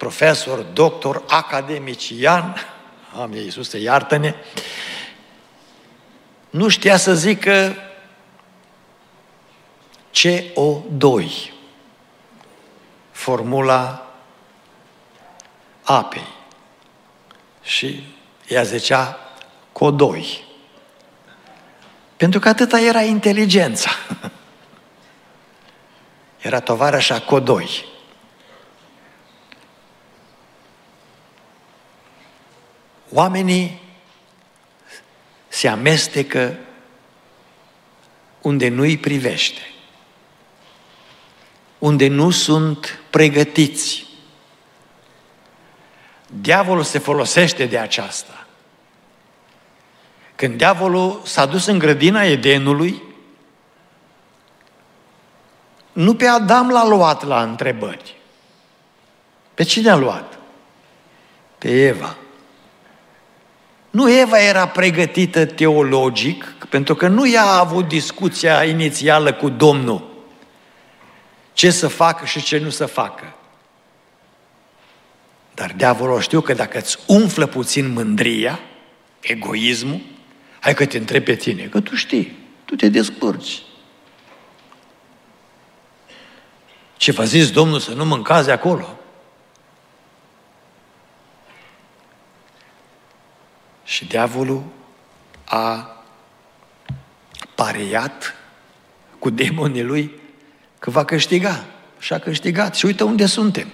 profesor, 0.00 0.58
doctor, 0.58 1.22
academician, 1.28 2.56
am 3.20 3.32
Iisus, 3.32 3.72
iartă-ne, 3.72 4.34
nu 6.50 6.68
știa 6.68 6.96
să 6.96 7.14
zică 7.14 7.76
CO2, 10.12 11.26
formula 13.10 14.10
apei. 15.82 16.26
Și 17.62 18.04
ea 18.48 18.62
zicea 18.62 19.18
codoi. 19.72 20.44
Pentru 22.16 22.40
că 22.40 22.48
atâta 22.48 22.80
era 22.80 23.02
inteligența. 23.02 23.90
Era 26.38 26.60
tovarășa 26.60 27.20
Codoi. 27.20 27.84
Oamenii 33.12 33.80
se 35.48 35.68
amestecă 35.68 36.58
unde 38.40 38.68
nu 38.68 38.82
îi 38.82 38.98
privește, 38.98 39.60
unde 41.78 42.08
nu 42.08 42.30
sunt 42.30 43.02
pregătiți. 43.10 44.06
Diavolul 46.26 46.82
se 46.82 46.98
folosește 46.98 47.66
de 47.66 47.78
aceasta. 47.78 48.46
Când 50.34 50.56
diavolul 50.56 51.20
s-a 51.24 51.46
dus 51.46 51.66
în 51.66 51.78
grădina 51.78 52.22
Edenului, 52.22 53.02
nu 55.92 56.14
pe 56.14 56.26
Adam 56.26 56.70
l-a 56.70 56.86
luat 56.86 57.24
la 57.24 57.42
întrebări. 57.42 58.16
Pe 59.54 59.62
cine 59.62 59.90
a 59.90 59.96
luat? 59.96 60.38
Pe 61.58 61.86
Eva. 61.86 62.16
Nu 63.90 64.12
Eva 64.12 64.40
era 64.40 64.68
pregătită 64.68 65.44
teologic, 65.44 66.44
pentru 66.68 66.94
că 66.94 67.08
nu 67.08 67.28
ea 67.28 67.44
a 67.44 67.58
avut 67.58 67.88
discuția 67.88 68.64
inițială 68.64 69.32
cu 69.32 69.48
Domnul. 69.48 70.08
Ce 71.52 71.70
să 71.70 71.88
facă 71.88 72.24
și 72.24 72.42
ce 72.42 72.58
nu 72.58 72.70
să 72.70 72.86
facă. 72.86 73.34
Dar 75.54 75.72
diavolul 75.76 76.20
știu 76.20 76.40
că 76.40 76.52
dacă 76.52 76.78
îți 76.78 76.98
umflă 77.06 77.46
puțin 77.46 77.92
mândria, 77.92 78.60
egoismul, 79.20 80.00
hai 80.60 80.74
că 80.74 80.86
te 80.86 80.98
întreb 80.98 81.24
pe 81.24 81.34
tine, 81.34 81.62
că 81.62 81.80
tu 81.80 81.94
știi, 81.94 82.38
tu 82.64 82.76
te 82.76 82.88
descurci. 82.88 83.62
Ce 86.96 87.12
v-a 87.12 87.24
zis 87.24 87.50
Domnul 87.50 87.78
să 87.78 87.92
nu 87.92 88.04
mâncați 88.04 88.50
acolo? 88.50 88.99
Și 93.90 94.04
diavolul 94.04 94.62
a 95.44 95.96
pariat 97.54 98.34
cu 99.18 99.30
demonii 99.30 99.82
lui 99.82 100.20
că 100.78 100.90
va 100.90 101.04
câștiga. 101.04 101.64
Și 101.98 102.12
a 102.12 102.18
câștigat. 102.18 102.74
Și 102.74 102.84
uite 102.84 103.04
unde 103.04 103.26
suntem. 103.26 103.68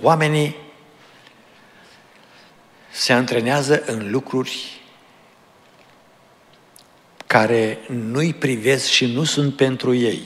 Oamenii 0.00 0.56
se 2.90 3.12
antrenează 3.12 3.82
în 3.86 4.10
lucruri 4.10 4.80
care 7.26 7.78
nu-i 7.86 8.34
privesc 8.34 8.86
și 8.86 9.06
nu 9.06 9.24
sunt 9.24 9.56
pentru 9.56 9.94
ei. 9.94 10.22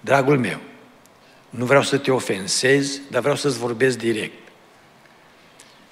Dragul 0.00 0.38
meu, 0.38 0.60
nu 1.50 1.64
vreau 1.64 1.82
să 1.82 1.98
te 1.98 2.10
ofensez, 2.10 3.00
dar 3.10 3.20
vreau 3.20 3.36
să-ți 3.36 3.58
vorbesc 3.58 3.98
direct. 3.98 4.43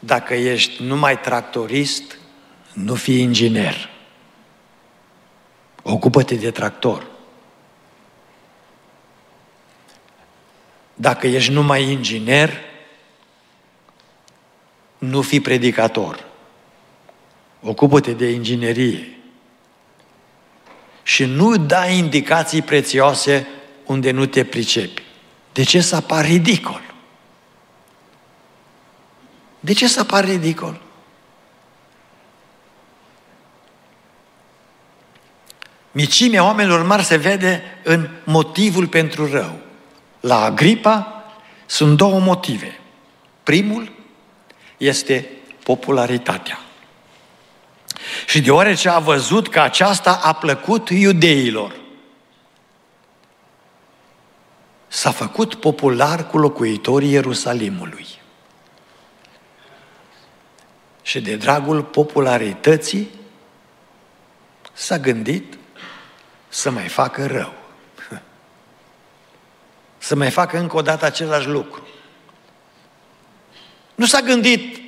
Dacă 0.04 0.34
ești 0.34 0.82
numai 0.82 1.20
tractorist, 1.20 2.18
nu 2.72 2.94
fii 2.94 3.20
inginer. 3.20 3.88
Ocupă-te 5.82 6.34
de 6.34 6.50
tractor. 6.50 7.06
Dacă 10.94 11.26
ești 11.26 11.52
numai 11.52 11.90
inginer, 11.90 12.60
nu 14.98 15.22
fi 15.22 15.40
predicator. 15.40 16.24
Ocupă-te 17.60 18.12
de 18.12 18.30
inginerie 18.30 19.16
și 21.02 21.24
nu 21.24 21.56
da 21.56 21.86
indicații 21.86 22.62
prețioase 22.62 23.46
unde 23.84 24.10
nu 24.10 24.26
te 24.26 24.44
pricepi. 24.44 25.02
De 25.52 25.62
ce 25.62 25.80
să 25.80 25.96
apar 25.96 26.24
ridicol? 26.24 26.91
De 29.64 29.72
ce 29.72 29.88
să 29.88 30.00
apar 30.00 30.24
ridicol? 30.24 30.80
Micimea 35.92 36.44
oamenilor 36.44 36.82
mari 36.82 37.02
se 37.02 37.16
vede 37.16 37.62
în 37.84 38.08
motivul 38.24 38.86
pentru 38.86 39.30
rău. 39.30 39.58
La 40.20 40.44
Agripa 40.44 41.24
sunt 41.66 41.96
două 41.96 42.20
motive. 42.20 42.80
Primul 43.42 43.92
este 44.76 45.30
popularitatea. 45.64 46.58
Și 48.26 48.40
deoarece 48.40 48.88
a 48.88 48.98
văzut 48.98 49.48
că 49.48 49.60
aceasta 49.60 50.20
a 50.22 50.32
plăcut 50.32 50.90
iudeilor, 50.90 51.80
s-a 54.88 55.10
făcut 55.10 55.54
popular 55.54 56.26
cu 56.26 56.38
locuitorii 56.38 57.10
Ierusalimului. 57.10 58.06
Și 61.02 61.20
de 61.20 61.36
dragul 61.36 61.82
popularității 61.82 63.10
s-a 64.72 64.98
gândit 64.98 65.54
să 66.48 66.70
mai 66.70 66.88
facă 66.88 67.26
rău. 67.26 67.52
Să 69.98 70.14
mai 70.14 70.30
facă 70.30 70.58
încă 70.58 70.76
o 70.76 70.82
dată 70.82 71.04
același 71.04 71.46
lucru. 71.46 71.86
Nu 73.94 74.06
s-a 74.06 74.20
gândit 74.20 74.82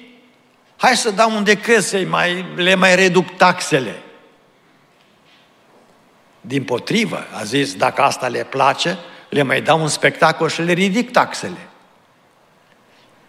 Hai 0.84 0.96
să 0.96 1.10
dau 1.10 1.36
un 1.36 1.44
decret 1.44 1.82
să 1.82 2.04
mai, 2.08 2.46
le 2.56 2.74
mai 2.74 2.94
reduc 2.94 3.36
taxele. 3.36 4.02
Din 6.40 6.64
potrivă, 6.64 7.26
a 7.32 7.44
zis, 7.44 7.74
dacă 7.74 8.02
asta 8.02 8.28
le 8.28 8.44
place, 8.44 8.98
le 9.28 9.42
mai 9.42 9.60
dau 9.62 9.80
un 9.80 9.88
spectacol 9.88 10.48
și 10.48 10.62
le 10.62 10.72
ridic 10.72 11.10
taxele. 11.10 11.68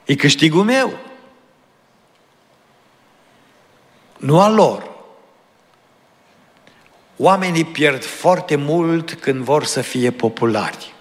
E 0.06 0.16
câștigul 0.16 0.64
meu. 0.64 0.94
Nu 4.18 4.40
al 4.40 4.54
lor. 4.54 4.94
Oamenii 7.18 7.66
pierd 7.66 8.04
foarte 8.04 8.56
mult 8.56 9.14
când 9.14 9.44
vor 9.44 9.64
să 9.64 9.82
fie 9.82 10.12
populari. 10.12 10.94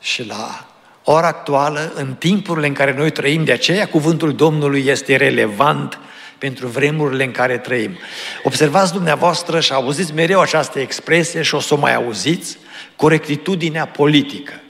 Și 0.00 0.26
la 0.26 0.66
ora 1.04 1.26
actuală, 1.26 1.92
în 1.94 2.14
timpurile 2.14 2.66
în 2.66 2.72
care 2.72 2.94
noi 2.94 3.10
trăim, 3.10 3.44
de 3.44 3.52
aceea 3.52 3.88
cuvântul 3.88 4.34
Domnului 4.34 4.86
este 4.86 5.16
relevant 5.16 5.98
pentru 6.38 6.66
vremurile 6.66 7.24
în 7.24 7.30
care 7.30 7.58
trăim. 7.58 7.98
Observați 8.42 8.92
dumneavoastră 8.92 9.60
și 9.60 9.72
auziți 9.72 10.14
mereu 10.14 10.40
această 10.40 10.80
expresie 10.80 11.42
și 11.42 11.54
o 11.54 11.60
să 11.60 11.74
o 11.74 11.76
mai 11.76 11.94
auziți, 11.94 12.58
corectitudinea 12.96 13.86
politică. 13.86 14.60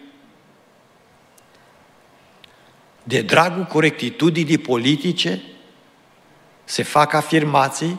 De 3.02 3.20
dragul 3.20 3.64
corectitudinii 3.64 4.58
politice 4.58 5.42
se 6.68 6.82
fac 6.82 7.12
afirmații, 7.12 7.98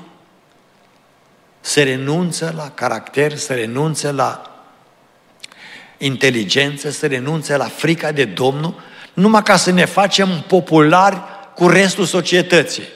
se 1.59 1.83
renunță 1.83 2.53
la 2.55 2.69
caracter, 2.69 3.35
se 3.37 3.53
renunță 3.53 4.11
la 4.11 4.61
inteligență, 5.97 6.89
să 6.89 7.07
renunțe 7.07 7.57
la 7.57 7.65
frica 7.65 8.11
de 8.11 8.25
Domnul, 8.25 8.81
numai 9.13 9.43
ca 9.43 9.55
să 9.55 9.71
ne 9.71 9.85
facem 9.85 10.43
populari 10.47 11.21
cu 11.55 11.67
restul 11.67 12.05
societății. 12.05 12.87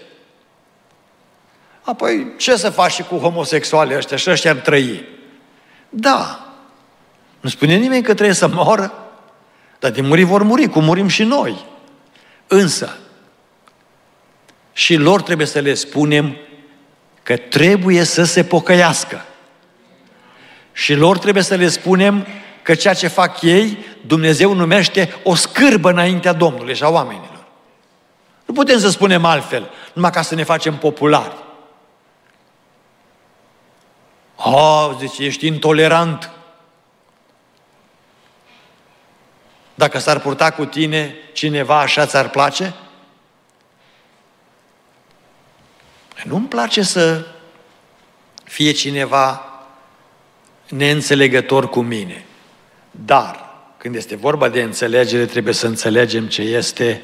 Apoi, 1.81 2.33
ce 2.37 2.55
să 2.55 2.69
faci 2.69 2.91
și 2.91 3.03
cu 3.03 3.15
homosexualii 3.15 3.95
ăștia? 3.95 4.17
Și 4.17 4.29
ăștia 4.29 4.51
ar 4.51 4.57
trăi. 4.57 5.03
Da. 5.89 6.47
Nu 7.39 7.49
spune 7.49 7.75
nimeni 7.75 8.03
că 8.03 8.13
trebuie 8.13 8.35
să 8.35 8.47
moară, 8.47 8.93
dar 9.79 9.91
de 9.91 10.01
muri 10.01 10.23
vor 10.23 10.43
muri, 10.43 10.67
cum 10.67 10.83
murim 10.83 11.07
și 11.07 11.23
noi. 11.23 11.65
Însă, 12.47 12.97
și 14.73 14.95
lor 14.95 15.21
trebuie 15.21 15.47
să 15.47 15.59
le 15.59 15.73
spunem 15.73 16.37
că 17.23 17.37
trebuie 17.37 18.03
să 18.03 18.23
se 18.23 18.43
pocăiască. 18.43 19.25
Și 20.71 20.93
lor 20.93 21.17
trebuie 21.17 21.43
să 21.43 21.55
le 21.55 21.67
spunem 21.67 22.27
că 22.61 22.75
ceea 22.75 22.93
ce 22.93 23.07
fac 23.07 23.41
ei, 23.41 23.77
Dumnezeu 24.05 24.53
numește 24.53 25.15
o 25.23 25.35
scârbă 25.35 25.89
înaintea 25.89 26.33
Domnului 26.33 26.75
și 26.75 26.83
a 26.83 26.89
oamenilor. 26.89 27.45
Nu 28.45 28.53
putem 28.53 28.79
să 28.79 28.89
spunem 28.89 29.25
altfel, 29.25 29.69
numai 29.93 30.11
ca 30.11 30.21
să 30.21 30.35
ne 30.35 30.43
facem 30.43 30.77
populari. 30.77 31.35
A, 34.35 34.95
zice, 34.99 35.23
ești 35.23 35.47
intolerant. 35.47 36.31
Dacă 39.75 39.99
s-ar 39.99 40.19
purta 40.19 40.51
cu 40.51 40.65
tine 40.65 41.15
cineva 41.33 41.79
așa 41.79 42.05
ți-ar 42.05 42.29
place? 42.29 42.73
Nu-mi 46.23 46.47
place 46.47 46.81
să 46.81 47.25
fie 48.43 48.71
cineva 48.71 49.41
neînțelegător 50.69 51.69
cu 51.69 51.81
mine. 51.81 52.25
Dar, 52.91 53.49
când 53.77 53.95
este 53.95 54.15
vorba 54.15 54.49
de 54.49 54.61
înțelegere, 54.61 55.25
trebuie 55.25 55.53
să 55.53 55.67
înțelegem 55.67 56.27
ce 56.27 56.41
este 56.41 57.01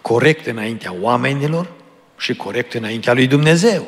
corect 0.00 0.46
înaintea 0.46 0.94
oamenilor 1.00 1.68
și 2.16 2.34
corect 2.34 2.74
înaintea 2.74 3.12
lui 3.12 3.26
Dumnezeu. 3.26 3.86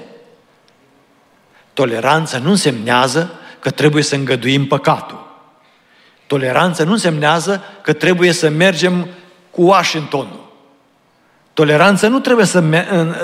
Toleranța 1.73 2.39
nu 2.39 2.51
însemnează 2.51 3.39
că 3.61 3.71
trebuie 3.71 4.03
să 4.03 4.15
îngăduim 4.15 4.67
păcatul. 4.67 5.31
Toleranța 6.27 6.85
nu 6.85 6.93
însemnează 6.93 7.63
că 7.83 7.93
trebuie 7.93 8.33
să 8.33 8.49
mergem 8.49 9.09
cu 9.51 9.63
Washingtonul. 9.63 10.52
Toleranța 11.55 12.09
nu 12.09 12.19
trebuie 12.19 12.47
să, 12.47 12.63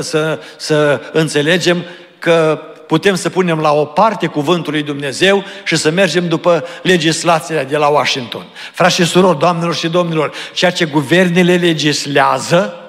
să, 0.01 0.41
să 0.57 1.01
înțelegem 1.13 1.85
că 2.19 2.61
putem 2.87 3.15
să 3.15 3.31
punem 3.31 3.61
la 3.61 3.73
o 3.73 3.85
parte 3.85 4.27
cuvântul 4.27 4.73
lui 4.73 4.83
Dumnezeu 4.83 5.45
și 5.65 5.77
să 5.77 5.91
mergem 5.91 6.29
după 6.29 6.67
legislația 6.83 7.65
de 7.65 7.77
la 7.77 7.87
Washington. 7.87 8.47
Frați 8.73 8.95
și 8.95 9.05
surori, 9.05 9.39
doamnelor 9.39 9.75
și 9.75 9.89
domnilor, 9.89 10.33
ceea 10.53 10.71
ce 10.71 10.85
guvernele 10.85 11.57
legislează, 11.57 12.83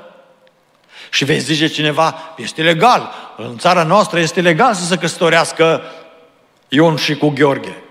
și 1.10 1.26
veți 1.26 1.46
zice 1.46 1.68
cineva, 1.68 2.34
este 2.38 2.62
legal, 2.62 3.12
în 3.38 3.58
țara 3.58 3.84
noastră 3.84 4.20
este 4.20 4.42
legal 4.42 4.74
să 4.74 4.86
se 4.86 4.98
căsătorească 4.98 5.82
Ion 6.68 6.96
și 6.96 7.16
cu 7.16 7.30
Gheorghe. 7.30 7.84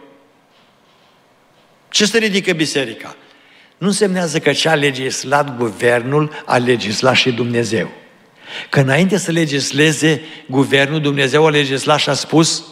Ce 1.89 2.07
se 2.07 2.19
ridică 2.19 2.53
biserica? 2.53 3.15
Nu 3.79 3.87
însemnează 3.87 4.39
că 4.39 4.53
ce 4.53 4.69
a 4.69 4.75
legislat 4.75 5.57
guvernul, 5.57 6.43
a 6.45 6.57
legislat 6.57 7.15
și 7.15 7.33
Dumnezeu. 7.33 7.91
Că 8.71 8.81
înainte 8.81 9.17
să 9.17 9.31
legisleze 9.31 10.23
guvernul, 10.47 11.01
Dumnezeu 11.01 11.47
a 11.47 11.51
legislat 11.51 11.99
și 11.99 12.09
a 12.09 12.15
spus 12.15 12.65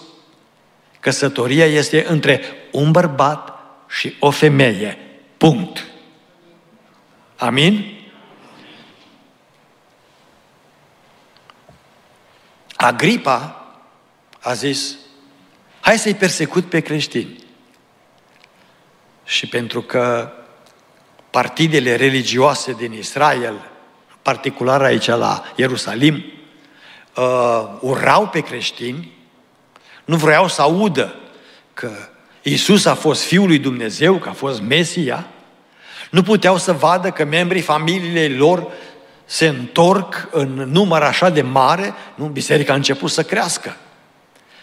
căsătoria 1.00 1.66
este 1.66 2.04
între 2.08 2.42
un 2.72 2.90
bărbat 2.90 3.58
și 3.88 4.16
o 4.20 4.30
femeie. 4.30 4.98
Punct. 5.36 5.86
Amin? 7.36 7.96
Agripa 12.76 13.66
a 14.40 14.52
zis, 14.52 14.96
hai 15.80 15.98
să-i 15.98 16.14
persecut 16.14 16.64
pe 16.64 16.80
creștini. 16.80 17.44
Și 19.24 19.46
pentru 19.46 19.82
că 19.82 20.32
partidele 21.36 21.96
religioase 21.96 22.72
din 22.72 22.92
Israel, 22.92 23.54
particular 24.22 24.82
aici 24.82 25.06
la 25.06 25.42
Ierusalim, 25.56 26.24
uh, 27.16 27.24
urau 27.80 28.28
pe 28.28 28.40
creștini, 28.40 29.12
nu 30.04 30.16
vreau 30.16 30.48
să 30.48 30.62
audă 30.62 31.14
că 31.74 31.90
Isus 32.42 32.84
a 32.84 32.94
fost 32.94 33.22
Fiul 33.22 33.46
lui 33.46 33.58
Dumnezeu, 33.58 34.14
că 34.14 34.28
a 34.28 34.32
fost 34.32 34.60
Mesia, 34.60 35.26
nu 36.10 36.22
puteau 36.22 36.56
să 36.58 36.72
vadă 36.72 37.10
că 37.10 37.24
membrii 37.24 37.60
familiei 37.60 38.36
lor 38.36 38.66
se 39.24 39.46
întorc 39.46 40.28
în 40.30 40.48
număr 40.48 41.02
așa 41.02 41.30
de 41.30 41.42
mare, 41.42 41.94
nu, 42.14 42.26
biserica 42.26 42.72
a 42.72 42.76
început 42.76 43.10
să 43.10 43.22
crească. 43.22 43.76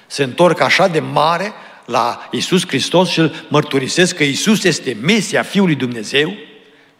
Se 0.08 0.24
întorc 0.24 0.60
așa 0.60 0.88
de 0.88 1.00
mare 1.00 1.54
la 1.86 2.28
Isus 2.32 2.68
Hristos 2.68 3.10
și 3.10 3.20
îl 3.20 3.46
mărturisesc 3.50 4.16
că 4.16 4.24
Isus 4.24 4.64
este 4.64 4.98
Mesia 5.02 5.44
Fiul 5.44 5.66
lui 5.66 5.76
Dumnezeu, 5.76 6.34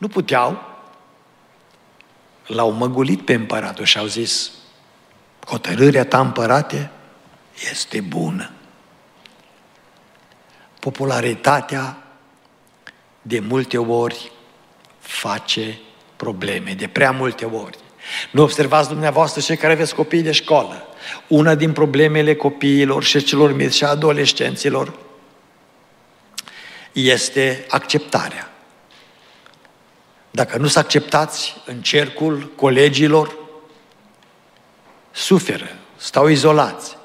nu 0.04 0.10
puteau, 0.10 0.62
l-au 2.46 2.72
măgulit 2.72 3.26
pe 3.26 3.34
împăratul 3.34 3.86
și 3.86 3.98
au 3.98 4.06
zis, 4.06 4.52
hotărârea 5.46 6.06
ta 6.06 6.20
împărate 6.20 6.92
este 7.72 8.02
bună. 8.02 8.52
Popularitatea 10.80 11.98
de 13.22 13.40
multe 13.40 13.78
ori 13.78 14.32
face 15.00 15.80
probleme, 16.16 16.74
de 16.74 16.88
prea 16.88 17.12
multe 17.12 17.46
ori. 17.46 17.78
Nu 18.32 18.42
observați 18.42 18.90
dumneavoastră 18.90 19.42
cei 19.42 19.58
care 19.58 19.74
aveți 19.74 19.96
copii 19.96 20.22
de 20.22 20.32
școală. 20.32 20.88
Una 21.28 21.56
din 21.56 21.74
problemele 21.74 22.36
copiilor 22.36 23.04
și 23.04 23.24
celor 23.24 23.54
mici 23.54 23.74
și 23.74 23.84
adolescenților 23.84 24.94
este 26.92 27.66
acceptarea. 27.70 28.53
Dacă 30.36 30.58
nu 30.58 30.68
s 30.68 30.76
acceptați 30.76 31.56
în 31.66 31.82
cercul 31.82 32.52
colegilor, 32.56 33.36
suferă, 35.12 35.68
stau 35.96 36.28
izolați. 36.28 36.98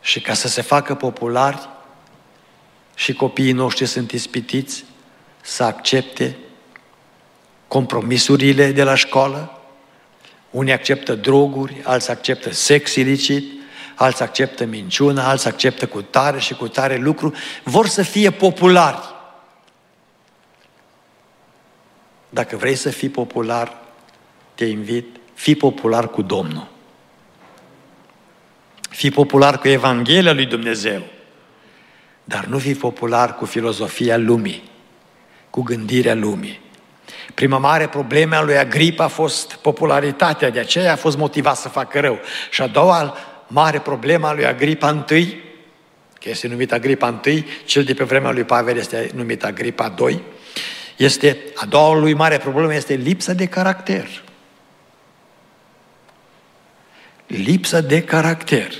Și 0.00 0.20
ca 0.20 0.34
să 0.34 0.48
se 0.48 0.62
facă 0.62 0.94
populari, 0.94 1.68
și 2.94 3.12
copiii 3.12 3.52
noștri 3.52 3.86
sunt 3.86 4.10
ispitiți 4.10 4.84
să 5.40 5.64
accepte 5.64 6.36
compromisurile 7.68 8.72
de 8.72 8.82
la 8.82 8.94
școală, 8.94 9.60
unii 10.50 10.72
acceptă 10.72 11.14
droguri, 11.14 11.80
alții 11.84 12.12
acceptă 12.12 12.52
sex 12.52 12.94
ilicit, 12.94 13.44
alții 13.94 14.24
acceptă 14.24 14.64
minciună, 14.64 15.22
alții 15.22 15.48
acceptă 15.48 15.86
cu 15.86 16.02
tare 16.02 16.38
și 16.38 16.54
cu 16.54 16.68
tare 16.68 16.96
lucru, 16.96 17.34
vor 17.62 17.86
să 17.86 18.02
fie 18.02 18.30
populari. 18.30 19.14
Dacă 22.36 22.56
vrei 22.56 22.74
să 22.74 22.90
fii 22.90 23.08
popular, 23.08 23.76
te 24.54 24.64
invit, 24.64 25.06
fii 25.34 25.54
popular 25.54 26.08
cu 26.08 26.22
Domnul. 26.22 26.66
Fii 28.90 29.10
popular 29.10 29.58
cu 29.58 29.68
Evanghelia 29.68 30.32
lui 30.32 30.46
Dumnezeu. 30.46 31.02
Dar 32.24 32.44
nu 32.44 32.58
fii 32.58 32.74
popular 32.74 33.34
cu 33.34 33.44
filozofia 33.44 34.16
lumii, 34.16 34.70
cu 35.50 35.62
gândirea 35.62 36.14
lumii. 36.14 36.60
Prima 37.34 37.58
mare 37.58 37.88
problemă 37.88 38.36
a 38.36 38.42
lui 38.42 38.58
Agripa 38.58 39.04
a 39.04 39.08
fost 39.08 39.54
popularitatea, 39.54 40.50
de 40.50 40.58
aceea 40.58 40.92
a 40.92 40.96
fost 40.96 41.16
motivat 41.16 41.56
să 41.56 41.68
facă 41.68 42.00
rău. 42.00 42.18
Și 42.50 42.62
a 42.62 42.66
doua 42.66 43.16
mare 43.46 43.78
problemă 43.78 44.26
a 44.26 44.34
lui 44.34 44.46
Agripa 44.46 44.88
întâi, 44.88 45.42
că 46.20 46.28
este 46.28 46.48
numit 46.48 46.72
Agripa 46.72 47.08
întâi, 47.08 47.46
cel 47.64 47.84
de 47.84 47.94
pe 47.94 48.04
vremea 48.04 48.30
lui 48.30 48.44
Pavel 48.44 48.76
este 48.76 49.10
numit 49.14 49.44
Agripa 49.44 49.88
2, 49.88 50.22
este, 50.96 51.38
a 51.54 51.66
doua 51.66 51.94
lui 51.94 52.14
mare 52.14 52.38
problemă 52.38 52.74
este 52.74 52.94
lipsa 52.94 53.32
de 53.32 53.46
caracter. 53.46 54.22
Lipsa 57.26 57.80
de 57.80 58.02
caracter. 58.02 58.72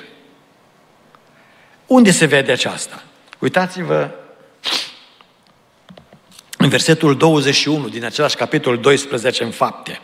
Unde 1.86 2.10
se 2.10 2.26
vede 2.26 2.52
aceasta? 2.52 3.02
Uitați-vă 3.38 4.10
în 6.56 6.68
versetul 6.68 7.16
21 7.16 7.88
din 7.88 8.04
același 8.04 8.36
capitol 8.36 8.78
12 8.78 9.44
în 9.44 9.50
fapte. 9.50 10.00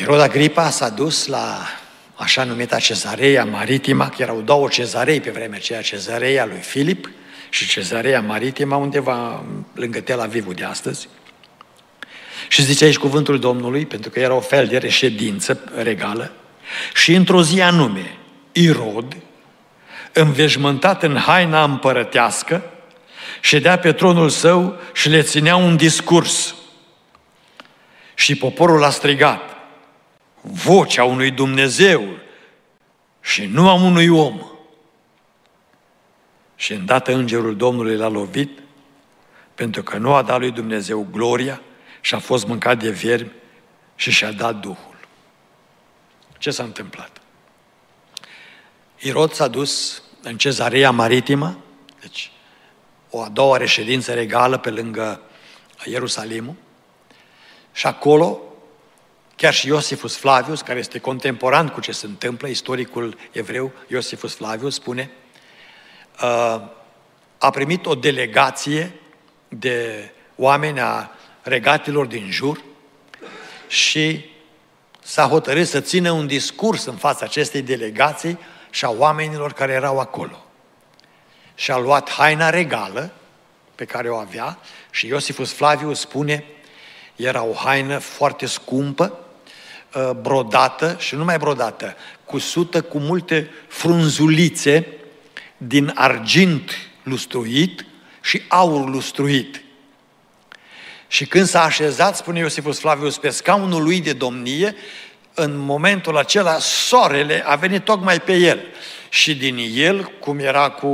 Irod 0.00 0.20
Agripa 0.20 0.70
s-a 0.70 0.88
dus 0.88 1.26
la 1.26 1.66
așa 2.14 2.44
numita 2.44 2.78
cezarea 2.78 3.44
maritima, 3.44 4.08
că 4.08 4.22
erau 4.22 4.40
două 4.40 4.68
cezarei 4.68 5.20
pe 5.20 5.30
vremea 5.30 5.58
aceea, 5.58 5.82
cezarea 5.82 6.46
lui 6.46 6.58
Filip 6.58 7.10
și 7.50 7.68
cezarea 7.68 8.20
maritima 8.20 8.76
undeva 8.76 9.44
lângă 9.74 10.00
Tel 10.00 10.20
Avivul 10.20 10.54
de 10.54 10.64
astăzi. 10.64 11.08
Și 12.48 12.62
zice 12.62 12.84
aici 12.84 12.98
cuvântul 12.98 13.38
Domnului, 13.38 13.86
pentru 13.86 14.10
că 14.10 14.20
era 14.20 14.34
o 14.34 14.40
fel 14.40 14.66
de 14.66 14.78
reședință 14.78 15.72
regală, 15.74 16.32
și 16.94 17.14
într-o 17.14 17.42
zi 17.42 17.60
anume, 17.60 18.16
Irod, 18.52 19.16
înveșmântat 20.12 21.02
în 21.02 21.16
haina 21.16 21.64
împărătească, 21.64 22.62
ședea 23.40 23.78
pe 23.78 23.92
tronul 23.92 24.28
său 24.28 24.78
și 24.92 25.08
le 25.08 25.22
ținea 25.22 25.56
un 25.56 25.76
discurs. 25.76 26.54
Și 28.14 28.34
poporul 28.34 28.84
a 28.84 28.90
strigat, 28.90 29.56
vocea 30.40 31.04
unui 31.04 31.30
Dumnezeu 31.30 32.04
și 33.20 33.48
nu 33.52 33.68
a 33.68 33.72
unui 33.72 34.08
om. 34.08 34.49
Și 36.60 36.72
îndată 36.72 37.12
îngerul 37.12 37.56
Domnului 37.56 37.96
l-a 37.96 38.08
lovit, 38.08 38.58
pentru 39.54 39.82
că 39.82 39.96
nu 39.96 40.14
a 40.14 40.22
dat 40.22 40.38
lui 40.38 40.50
Dumnezeu 40.50 41.08
gloria 41.10 41.60
și 42.00 42.14
a 42.14 42.18
fost 42.18 42.46
mâncat 42.46 42.78
de 42.78 42.90
viermi 42.90 43.32
și 43.94 44.10
și-a 44.10 44.32
dat 44.32 44.60
Duhul. 44.60 44.96
Ce 46.38 46.50
s-a 46.50 46.62
întâmplat? 46.62 47.20
Irod 48.98 49.32
s-a 49.32 49.48
dus 49.48 50.02
în 50.22 50.36
cezarea 50.36 50.90
maritimă, 50.90 51.58
deci 52.00 52.30
o 53.10 53.22
a 53.22 53.28
doua 53.28 53.56
reședință 53.56 54.14
regală 54.14 54.58
pe 54.58 54.70
lângă 54.70 55.20
Ierusalimul, 55.84 56.54
și 57.72 57.86
acolo, 57.86 58.40
chiar 59.36 59.54
și 59.54 59.66
Iosifus 59.66 60.16
Flavius, 60.16 60.60
care 60.60 60.78
este 60.78 60.98
contemporan 60.98 61.68
cu 61.68 61.80
ce 61.80 61.92
se 61.92 62.06
întâmplă, 62.06 62.48
istoricul 62.48 63.16
evreu 63.32 63.72
Iosifus 63.88 64.34
Flavius 64.34 64.74
spune, 64.74 65.10
uh, 65.10 65.29
a 67.38 67.50
primit 67.50 67.86
o 67.86 67.94
delegație 67.94 68.92
de 69.48 70.10
oameni 70.36 70.80
a 70.80 71.10
regatilor 71.42 72.06
din 72.06 72.30
jur 72.30 72.62
și 73.68 74.24
s-a 75.02 75.26
hotărât 75.26 75.68
să 75.68 75.80
țină 75.80 76.10
un 76.10 76.26
discurs 76.26 76.84
în 76.84 76.96
fața 76.96 77.24
acestei 77.24 77.62
delegații 77.62 78.38
și 78.70 78.84
a 78.84 78.90
oamenilor 78.90 79.52
care 79.52 79.72
erau 79.72 79.98
acolo. 79.98 80.44
Și 81.54 81.70
a 81.70 81.78
luat 81.78 82.10
haina 82.10 82.50
regală 82.50 83.12
pe 83.74 83.84
care 83.84 84.08
o 84.08 84.16
avea 84.16 84.58
și 84.90 85.06
Iosifus 85.06 85.52
Flaviu 85.52 85.92
spune, 85.92 86.44
era 87.16 87.42
o 87.42 87.52
haină 87.52 87.98
foarte 87.98 88.46
scumpă, 88.46 89.18
uh, 89.94 90.10
brodată 90.10 90.96
și 90.98 91.14
nu 91.14 91.24
mai 91.24 91.38
brodată, 91.38 91.96
cusută 92.24 92.82
cu 92.82 92.98
multe 92.98 93.50
frunzulițe 93.68 94.99
din 95.66 95.92
argint 95.94 96.70
lustruit 97.02 97.86
și 98.20 98.42
aur 98.48 98.88
lustruit. 98.88 99.62
Și 101.08 101.26
când 101.26 101.46
s-a 101.46 101.62
așezat, 101.62 102.16
spune 102.16 102.38
Iosifus 102.38 102.78
Flavius, 102.78 103.18
pe 103.18 103.28
scaunul 103.28 103.82
lui 103.82 104.00
de 104.00 104.12
domnie, 104.12 104.74
în 105.34 105.56
momentul 105.56 106.16
acela, 106.16 106.58
soarele 106.58 107.42
a 107.46 107.54
venit 107.54 107.84
tocmai 107.84 108.20
pe 108.20 108.34
el. 108.34 108.60
Și 109.08 109.34
din 109.34 109.70
el, 109.74 110.04
cum 110.04 110.38
era 110.38 110.70
cu 110.70 110.86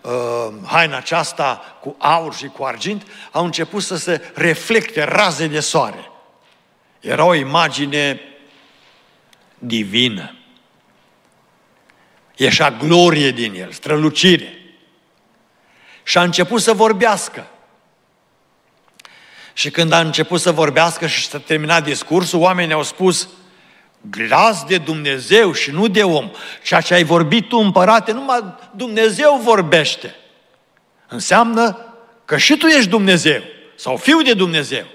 uh, 0.00 0.48
haina 0.66 0.96
aceasta, 0.96 1.78
cu 1.80 1.96
aur 1.98 2.34
și 2.34 2.46
cu 2.46 2.64
argint, 2.64 3.06
au 3.30 3.44
început 3.44 3.82
să 3.82 3.96
se 3.96 4.32
reflecte 4.34 5.02
raze 5.04 5.46
de 5.46 5.60
soare. 5.60 6.10
Era 7.00 7.24
o 7.24 7.34
imagine 7.34 8.20
divină. 9.58 10.36
Ieșea 12.42 12.70
glorie 12.70 13.30
din 13.30 13.54
el, 13.54 13.72
strălucire. 13.72 14.58
Și 16.02 16.18
a 16.18 16.22
început 16.22 16.60
să 16.60 16.72
vorbească. 16.72 17.46
Și 19.52 19.70
când 19.70 19.92
a 19.92 20.00
început 20.00 20.40
să 20.40 20.52
vorbească 20.52 21.06
și 21.06 21.26
s-a 21.26 21.38
terminat 21.38 21.84
discursul, 21.84 22.40
oamenii 22.40 22.74
au 22.74 22.82
spus, 22.82 23.28
glas 24.00 24.64
de 24.64 24.78
Dumnezeu 24.78 25.52
și 25.52 25.70
nu 25.70 25.88
de 25.88 26.02
om. 26.02 26.30
Ceea 26.62 26.80
ce 26.80 26.94
ai 26.94 27.04
vorbit 27.04 27.48
tu, 27.48 27.56
împărate, 27.56 28.12
numai 28.12 28.54
Dumnezeu 28.76 29.40
vorbește. 29.42 30.14
Înseamnă 31.08 31.94
că 32.24 32.36
și 32.36 32.56
tu 32.56 32.66
ești 32.66 32.88
Dumnezeu 32.88 33.42
sau 33.76 33.96
fiu 33.96 34.22
de 34.22 34.34
Dumnezeu. 34.34 34.86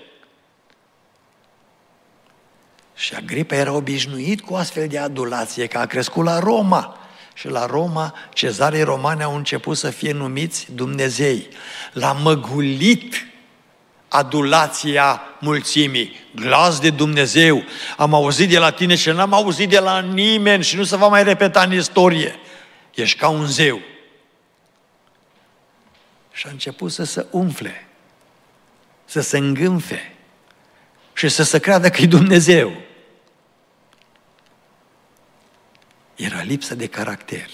Și 2.95 3.15
Agripa 3.15 3.55
era 3.55 3.71
obișnuit 3.71 4.41
cu 4.41 4.55
astfel 4.55 4.87
de 4.87 4.99
adulație, 4.99 5.67
că 5.67 5.77
a 5.77 5.85
crescut 5.85 6.23
la 6.23 6.39
Roma. 6.39 6.97
Și 7.37 7.47
la 7.47 7.65
Roma, 7.65 8.15
cezarii 8.33 8.83
romani 8.83 9.23
au 9.23 9.35
început 9.35 9.77
să 9.77 9.89
fie 9.89 10.11
numiți 10.11 10.67
Dumnezei. 10.73 11.47
L-a 11.93 12.11
măgulit 12.11 13.27
adulația 14.07 15.21
mulțimii, 15.39 16.15
glas 16.35 16.79
de 16.79 16.89
Dumnezeu. 16.89 17.63
Am 17.97 18.13
auzit 18.13 18.49
de 18.49 18.57
la 18.57 18.71
tine 18.71 18.95
și 18.95 19.09
n-am 19.09 19.33
auzit 19.33 19.69
de 19.69 19.79
la 19.79 19.99
nimeni 19.99 20.63
și 20.63 20.75
nu 20.75 20.83
se 20.83 20.95
va 20.95 21.07
mai 21.07 21.23
repeta 21.23 21.61
în 21.61 21.73
istorie. 21.73 22.39
Ești 22.93 23.17
ca 23.17 23.27
un 23.27 23.45
zeu. 23.45 23.81
Și 26.31 26.47
a 26.47 26.49
început 26.49 26.91
să 26.91 27.03
se 27.03 27.25
umfle, 27.31 27.87
să 29.05 29.21
se 29.21 29.37
îngânfe 29.37 30.15
și 31.13 31.29
să 31.29 31.43
se 31.43 31.59
creadă 31.59 31.89
că 31.89 32.01
e 32.01 32.05
Dumnezeu. 32.05 32.86
Era 36.17 36.41
lipsă 36.41 36.75
de 36.75 36.87
caracter. 36.87 37.49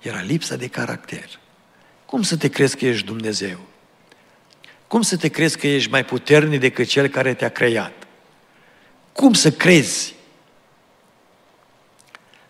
Era 0.00 0.20
lipsă 0.20 0.56
de 0.56 0.68
caracter. 0.68 1.38
Cum 2.06 2.22
să 2.22 2.36
te 2.36 2.48
crezi 2.48 2.76
că 2.76 2.86
ești 2.86 3.06
Dumnezeu? 3.06 3.58
Cum 4.86 5.02
să 5.02 5.16
te 5.16 5.28
crezi 5.28 5.58
că 5.58 5.66
ești 5.66 5.90
mai 5.90 6.04
puternic 6.04 6.60
decât 6.60 6.86
Cel 6.86 7.08
care 7.08 7.34
te-a 7.34 7.48
creat? 7.48 7.92
Cum 9.12 9.32
să 9.32 9.50
crezi 9.50 10.14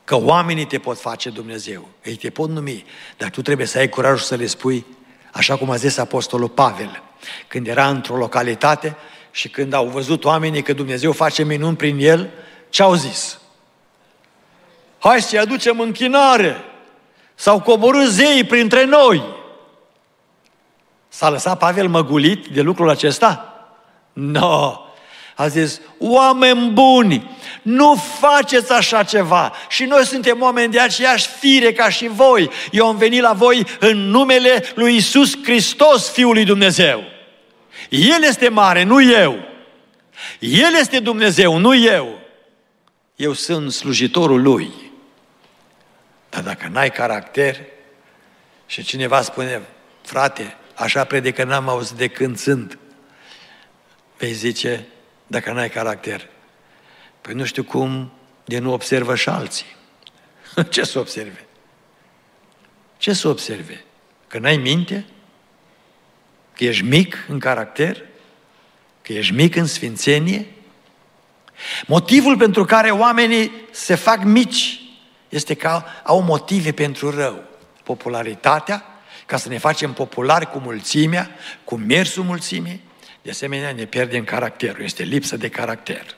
că 0.05 0.17
oamenii 0.17 0.67
te 0.67 0.79
pot 0.79 1.01
face 1.01 1.31
Dumnezeu? 1.31 1.89
Ei 2.05 2.17
te 2.17 2.31
pot 2.31 2.51
numi, 2.51 2.85
dar 3.17 3.31
tu 3.31 3.43
trebuie 3.43 3.67
să 3.67 3.79
ai 3.79 3.89
curajul 3.89 4.27
să 4.27 4.35
le 4.35 4.47
spui, 4.47 4.87
așa 5.33 5.57
cum 5.57 5.71
a 5.71 5.77
zis 5.77 5.97
Apostolul 5.97 6.49
Pavel, 6.49 7.03
când 7.49 7.67
era 7.67 7.89
într-o 7.89 8.17
localitate 8.17 8.97
și 9.31 9.49
când 9.49 9.73
au 9.73 9.87
văzut 9.87 10.25
oamenii 10.25 10.63
că 10.63 10.73
Dumnezeu 10.73 11.13
face 11.13 11.45
minuni 11.45 11.77
prin 11.77 11.99
el, 11.99 12.31
ce 12.69 12.83
au 12.83 12.95
zis? 12.95 13.41
Hai 14.99 15.23
să-i 15.23 15.39
aducem 15.39 15.81
închinare! 15.81 16.65
S-au 17.35 17.61
coborât 17.61 18.09
zei 18.09 18.45
printre 18.45 18.85
noi! 18.85 19.23
S-a 21.09 21.31
lăsat 21.31 21.59
Pavel 21.59 21.89
măgulit 21.89 22.47
de 22.47 22.61
lucrul 22.61 22.91
acesta? 22.91 23.53
Nu! 24.13 24.39
No. 24.39 24.83
A 25.41 25.49
zis, 25.49 25.81
oameni 25.99 26.71
buni, 26.71 27.31
nu 27.63 27.95
faceți 28.19 28.73
așa 28.73 29.03
ceva. 29.03 29.53
Și 29.69 29.85
noi 29.85 30.05
suntem 30.05 30.43
oameni 30.43 30.73
de 30.73 30.81
aceeași 30.81 31.29
fire 31.29 31.73
ca 31.73 31.89
și 31.89 32.09
voi. 32.09 32.51
Eu 32.71 32.87
am 32.87 32.97
venit 32.97 33.21
la 33.21 33.33
voi 33.33 33.67
în 33.81 33.97
numele 33.97 34.65
lui 34.75 34.97
Isus 34.97 35.43
Hristos, 35.43 36.11
Fiul 36.11 36.33
lui 36.33 36.45
Dumnezeu. 36.45 37.03
El 37.89 38.23
este 38.23 38.49
mare, 38.49 38.83
nu 38.83 39.03
eu. 39.03 39.39
El 40.39 40.75
este 40.81 40.99
Dumnezeu, 40.99 41.57
nu 41.57 41.75
eu. 41.75 42.19
Eu 43.17 43.33
sunt 43.33 43.73
slujitorul 43.73 44.43
Lui. 44.43 44.73
Dar 46.43 46.55
dacă 46.55 46.69
n-ai 46.69 46.91
caracter 46.91 47.61
și 48.67 48.83
cineva 48.83 49.23
spune, 49.23 49.63
frate, 50.03 50.57
așa 50.75 51.05
predică 51.05 51.45
n-am 51.45 51.69
auzit 51.69 51.97
de 51.97 52.09
când 52.09 52.39
sunt. 52.39 52.79
Vei 54.19 54.33
zice, 54.33 54.87
dacă 55.27 55.53
n-ai 55.53 55.71
caracter. 55.71 56.29
Păi 57.21 57.35
nu 57.35 57.45
știu 57.45 57.63
cum 57.63 58.13
de 58.45 58.59
nu 58.59 58.73
observă 58.73 59.15
și 59.15 59.29
alții. 59.29 59.77
Ce 60.71 60.85
să 60.85 60.99
observe? 60.99 61.47
Ce 62.97 63.13
să 63.13 63.29
observe? 63.29 63.85
Că 64.27 64.39
n-ai 64.39 64.57
minte? 64.57 65.07
Că 66.53 66.65
ești 66.65 66.85
mic 66.85 67.25
în 67.29 67.39
caracter? 67.39 68.05
Că 69.03 69.13
ești 69.13 69.33
mic 69.33 69.57
în 69.57 69.67
sfințenie? 69.67 70.47
Motivul 71.87 72.37
pentru 72.37 72.65
care 72.65 72.91
oamenii 72.91 73.53
se 73.71 73.95
fac 73.95 74.23
mici 74.23 74.83
este 75.29 75.55
că 75.55 75.83
au 76.05 76.23
motive 76.23 76.73
pentru 76.73 77.11
rău. 77.11 77.43
Popularitatea, 77.83 78.85
ca 79.27 79.37
să 79.37 79.49
ne 79.49 79.59
facem 79.59 79.93
populari 79.93 80.51
cu 80.51 80.59
mulțimea, 80.59 81.31
cu 81.65 81.77
mersul 81.77 82.25
mulțimii, 82.25 82.83
de 83.23 83.31
asemenea 83.31 83.73
ne 83.73 83.85
pierdem 83.85 84.25
caracterul, 84.25 84.85
este 84.85 85.03
lipsă 85.03 85.37
de 85.37 85.49
caracter. 85.49 86.17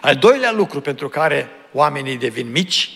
Al 0.00 0.16
doilea 0.16 0.52
lucru 0.52 0.80
pentru 0.80 1.08
care 1.08 1.48
oamenii 1.72 2.16
devin 2.16 2.50
mici, 2.50 2.90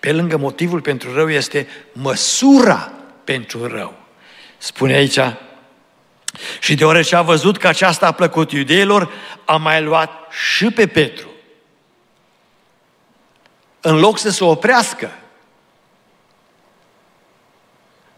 pe 0.00 0.12
lângă 0.12 0.36
motivul 0.36 0.80
pentru 0.80 1.14
rău, 1.14 1.30
este 1.30 1.68
măsura 1.92 2.92
pentru 3.24 3.66
rău. 3.66 3.94
Spune 4.58 4.94
aici, 4.94 5.18
și 6.60 6.74
deoarece 6.74 7.16
a 7.16 7.22
văzut 7.22 7.56
că 7.56 7.68
aceasta 7.68 8.06
a 8.06 8.12
plăcut 8.12 8.52
iudeilor, 8.52 9.12
a 9.44 9.56
mai 9.56 9.82
luat 9.82 10.10
și 10.30 10.70
pe 10.70 10.86
Petru. 10.86 11.31
În 13.84 13.98
loc 13.98 14.18
să 14.18 14.30
se 14.30 14.44
oprească, 14.44 15.10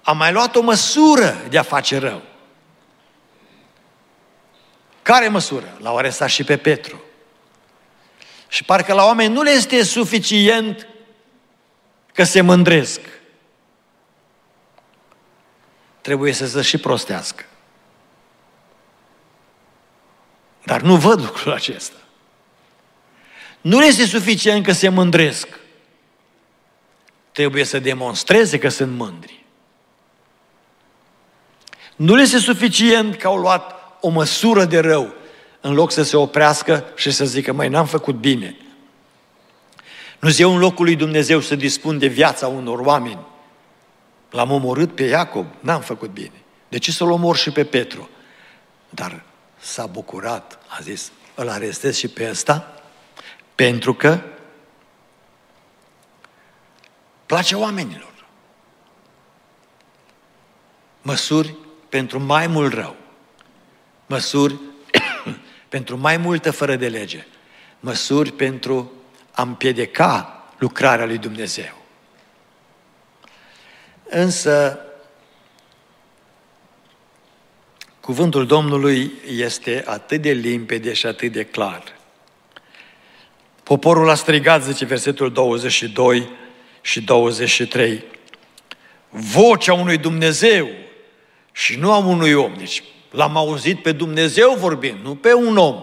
a 0.03 0.13
mai 0.13 0.33
luat 0.33 0.57
o 0.57 0.61
măsură 0.61 1.37
de 1.49 1.59
a 1.59 1.63
face 1.63 1.99
rău. 1.99 2.23
Care 5.03 5.29
măsură? 5.29 5.77
L-au 5.79 5.97
arestat 5.97 6.29
și 6.29 6.45
pe 6.45 6.57
Petru. 6.57 7.03
Și 8.49 8.65
parcă 8.65 8.93
la 8.93 9.05
oameni 9.05 9.33
nu 9.33 9.43
le 9.43 9.51
este 9.51 9.83
suficient 9.83 10.89
că 12.13 12.25
se 12.25 12.41
mândresc. 12.41 13.01
trebuie 16.05 16.33
să 16.33 16.47
se 16.47 16.63
și 16.63 16.79
prostească. 16.79 17.45
Dar 20.65 20.81
nu 20.81 20.97
văd 20.97 21.21
lucrul 21.21 21.53
acesta. 21.53 21.97
Nu 23.65 23.85
este 23.85 24.07
suficient 24.07 24.65
că 24.65 24.73
se 24.73 24.89
mândresc. 24.89 25.49
Trebuie 27.33 27.65
să 27.65 27.79
demonstreze 27.79 28.59
că 28.59 28.69
sunt 28.69 28.97
mândri. 28.97 29.45
Nu 31.97 32.15
le 32.15 32.23
este 32.23 32.39
suficient 32.39 33.17
că 33.17 33.27
au 33.27 33.37
luat 33.37 33.75
o 34.01 34.09
măsură 34.09 34.65
de 34.65 34.79
rău, 34.79 35.15
în 35.61 35.75
loc 35.75 35.93
să 35.93 36.03
se 36.03 36.17
oprească 36.17 36.85
și 36.97 37.11
să 37.11 37.25
zică, 37.25 37.53
mai 37.53 37.69
n-am 37.69 37.87
făcut 37.87 38.15
bine. 38.15 38.57
Nu 40.21 40.29
zice 40.29 40.45
în 40.45 40.59
locul 40.59 40.85
lui 40.85 40.97
Dumnezeu 40.97 41.41
să 41.41 41.57
dispun 41.57 41.99
de 41.99 42.07
viața 42.07 42.47
unor 42.47 42.79
oameni. 42.79 43.27
L-am 44.31 44.51
omorât 44.51 44.95
pe 44.95 45.03
Iacob, 45.03 45.47
n-am 45.61 45.81
făcut 45.81 46.11
bine. 46.11 46.43
De 46.69 46.79
ce 46.79 46.93
să-l 46.93 47.11
omor 47.11 47.37
și 47.37 47.51
pe 47.51 47.65
Petru? 47.65 48.09
Dar 48.91 49.23
s-a 49.61 49.87
bucurat, 49.87 50.59
a 50.67 50.79
zis, 50.83 51.13
îl 51.35 51.49
arestez 51.49 51.97
și 51.97 52.09
pe 52.09 52.29
ăsta, 52.31 52.74
pentru 53.55 53.95
că 53.95 54.21
place 57.27 57.55
oamenilor. 57.55 58.15
Măsuri 61.03 61.57
pentru 61.89 62.21
mai 62.21 62.47
mult 62.47 62.73
rău. 62.73 62.97
Măsuri 64.07 64.61
pentru 65.69 65.97
mai 65.97 66.17
multă 66.17 66.51
fără 66.51 66.77
de 66.77 66.89
lege. 66.89 67.27
Măsuri 67.81 68.33
pentru 68.33 68.93
a 69.33 69.43
împiedica 69.43 70.45
lucrarea 70.59 71.07
lui 71.07 71.19
Dumnezeu. 71.19 71.83
Însă, 74.09 74.79
cuvântul 78.01 78.47
Domnului 78.47 79.13
este 79.27 79.83
atât 79.87 80.23
de 80.23 80.33
limpede 80.33 80.93
și 80.93 81.07
atât 81.07 81.33
de 81.33 81.45
clar. 81.45 81.83
Poporul 83.65 84.09
a 84.09 84.15
strigat, 84.15 84.63
zice 84.63 84.85
versetul 84.85 85.33
22 85.33 86.29
și 86.81 87.01
23, 87.01 88.05
vocea 89.09 89.75
unui 89.75 89.97
Dumnezeu 89.97 90.69
și 91.53 91.79
nu 91.79 91.93
a 91.93 91.97
unui 91.97 92.33
om. 92.33 92.55
Deci 92.59 92.83
l-am 93.11 93.37
auzit 93.37 93.83
pe 93.83 93.93
Dumnezeu 93.93 94.55
vorbind, 94.59 94.99
nu 95.03 95.15
pe 95.15 95.35
un 95.35 95.57
om. 95.57 95.83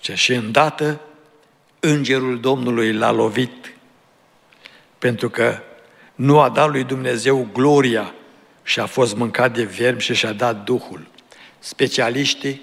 Ce 0.00 0.14
și 0.14 0.32
îndată 0.32 1.00
îngerul 1.80 2.40
Domnului 2.40 2.92
l-a 2.92 3.10
lovit 3.10 3.74
pentru 4.98 5.30
că 5.30 5.58
nu 6.14 6.40
a 6.40 6.48
dat 6.48 6.70
lui 6.70 6.84
Dumnezeu 6.84 7.48
gloria 7.52 8.14
și 8.62 8.80
a 8.80 8.86
fost 8.86 9.16
mâncat 9.16 9.54
de 9.54 9.62
viermi 9.62 10.00
și 10.00 10.14
și-a 10.14 10.32
dat 10.32 10.64
Duhul. 10.64 11.06
Specialiștii 11.58 12.60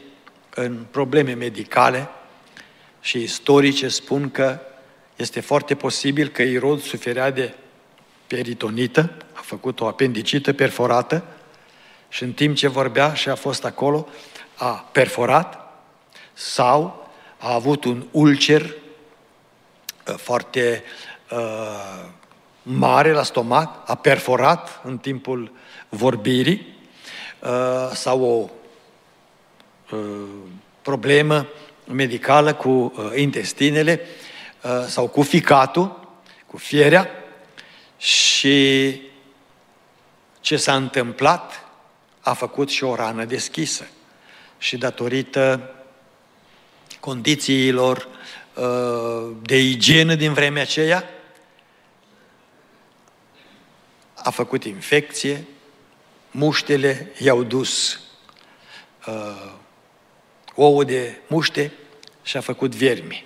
în 0.55 0.85
probleme 0.91 1.33
medicale 1.33 2.09
și 3.01 3.21
istorice 3.21 3.87
spun 3.87 4.31
că 4.31 4.59
este 5.15 5.39
foarte 5.39 5.75
posibil 5.75 6.27
că 6.27 6.41
Irod 6.41 6.81
suferea 6.81 7.31
de 7.31 7.53
peritonită, 8.27 9.11
a 9.33 9.39
făcut 9.43 9.79
o 9.79 9.87
apendicită 9.87 10.53
perforată 10.53 11.23
și 12.09 12.23
în 12.23 12.33
timp 12.33 12.55
ce 12.55 12.67
vorbea 12.67 13.13
și 13.13 13.29
a 13.29 13.35
fost 13.35 13.65
acolo, 13.65 14.07
a 14.55 14.89
perforat 14.91 15.81
sau 16.33 17.09
a 17.37 17.53
avut 17.53 17.83
un 17.85 18.05
ulcer 18.11 18.61
uh, 18.61 20.15
foarte 20.15 20.83
uh, 21.31 22.05
mare 22.63 23.11
la 23.11 23.23
stomac, 23.23 23.89
a 23.89 23.95
perforat 23.95 24.81
în 24.83 24.97
timpul 24.97 25.51
vorbirii 25.89 26.75
uh, 27.39 27.89
sau 27.93 28.23
o 28.23 28.49
uh, 29.95 30.27
problemă 30.81 31.47
medicală 31.91 32.53
cu 32.53 32.69
uh, 32.69 33.11
intestinele 33.15 34.01
uh, 34.63 34.85
sau 34.87 35.07
cu 35.07 35.21
ficatul, 35.21 36.09
cu 36.47 36.57
fierea 36.57 37.09
și 37.97 39.01
ce 40.39 40.57
s-a 40.57 40.75
întâmplat 40.75 41.65
a 42.19 42.33
făcut 42.33 42.69
și 42.69 42.83
o 42.83 42.95
rană 42.95 43.25
deschisă. 43.25 43.87
Și 44.57 44.77
datorită 44.77 45.73
condițiilor 46.99 48.07
uh, 48.53 49.35
de 49.41 49.59
igienă 49.59 50.15
din 50.15 50.33
vremea 50.33 50.61
aceea, 50.61 51.09
a 54.13 54.29
făcut 54.29 54.63
infecție, 54.63 55.45
muștele 56.31 57.11
i-au 57.17 57.43
dus 57.43 57.99
uh, 59.07 59.51
ouă 60.55 60.83
de 60.83 61.21
muște 61.27 61.73
și 62.21 62.37
a 62.37 62.41
făcut 62.41 62.75
viermi, 62.75 63.25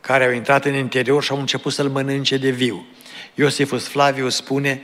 care 0.00 0.24
au 0.24 0.30
intrat 0.30 0.64
în 0.64 0.74
interior 0.74 1.22
și 1.22 1.30
au 1.30 1.38
început 1.38 1.72
să-l 1.72 1.88
mănânce 1.88 2.36
de 2.36 2.50
viu. 2.50 2.86
Iosifus 3.34 3.86
Flavius 3.86 4.34
spune 4.34 4.82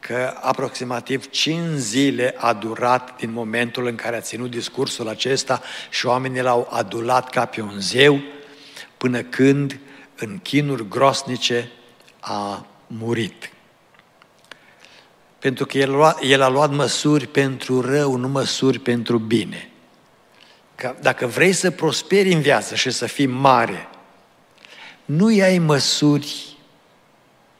că 0.00 0.34
aproximativ 0.40 1.30
5 1.30 1.58
zile 1.76 2.34
a 2.36 2.52
durat 2.52 3.16
din 3.16 3.32
momentul 3.32 3.86
în 3.86 3.94
care 3.94 4.16
a 4.16 4.20
ținut 4.20 4.50
discursul 4.50 5.08
acesta 5.08 5.62
și 5.90 6.06
oamenii 6.06 6.40
l-au 6.40 6.68
adulat 6.70 7.30
ca 7.30 7.44
pe 7.44 7.60
un 7.60 7.80
zeu, 7.80 8.20
până 8.96 9.22
când, 9.22 9.78
în 10.16 10.38
chinuri 10.38 10.88
grosnice, 10.88 11.70
a 12.20 12.66
murit. 12.86 13.52
Pentru 15.38 15.66
că 15.66 15.78
el, 15.78 15.90
lua, 15.90 16.16
el 16.20 16.42
a 16.42 16.48
luat 16.48 16.70
măsuri 16.70 17.26
pentru 17.26 17.80
rău, 17.80 18.16
nu 18.16 18.28
măsuri 18.28 18.78
pentru 18.78 19.18
bine. 19.18 19.71
Că 20.82 20.94
dacă 21.00 21.26
vrei 21.26 21.52
să 21.52 21.70
prosperi 21.70 22.32
în 22.32 22.40
viață 22.40 22.74
și 22.74 22.90
să 22.90 23.06
fii 23.06 23.26
mare, 23.26 23.88
nu 25.04 25.30
iai 25.30 25.58
măsuri 25.58 26.56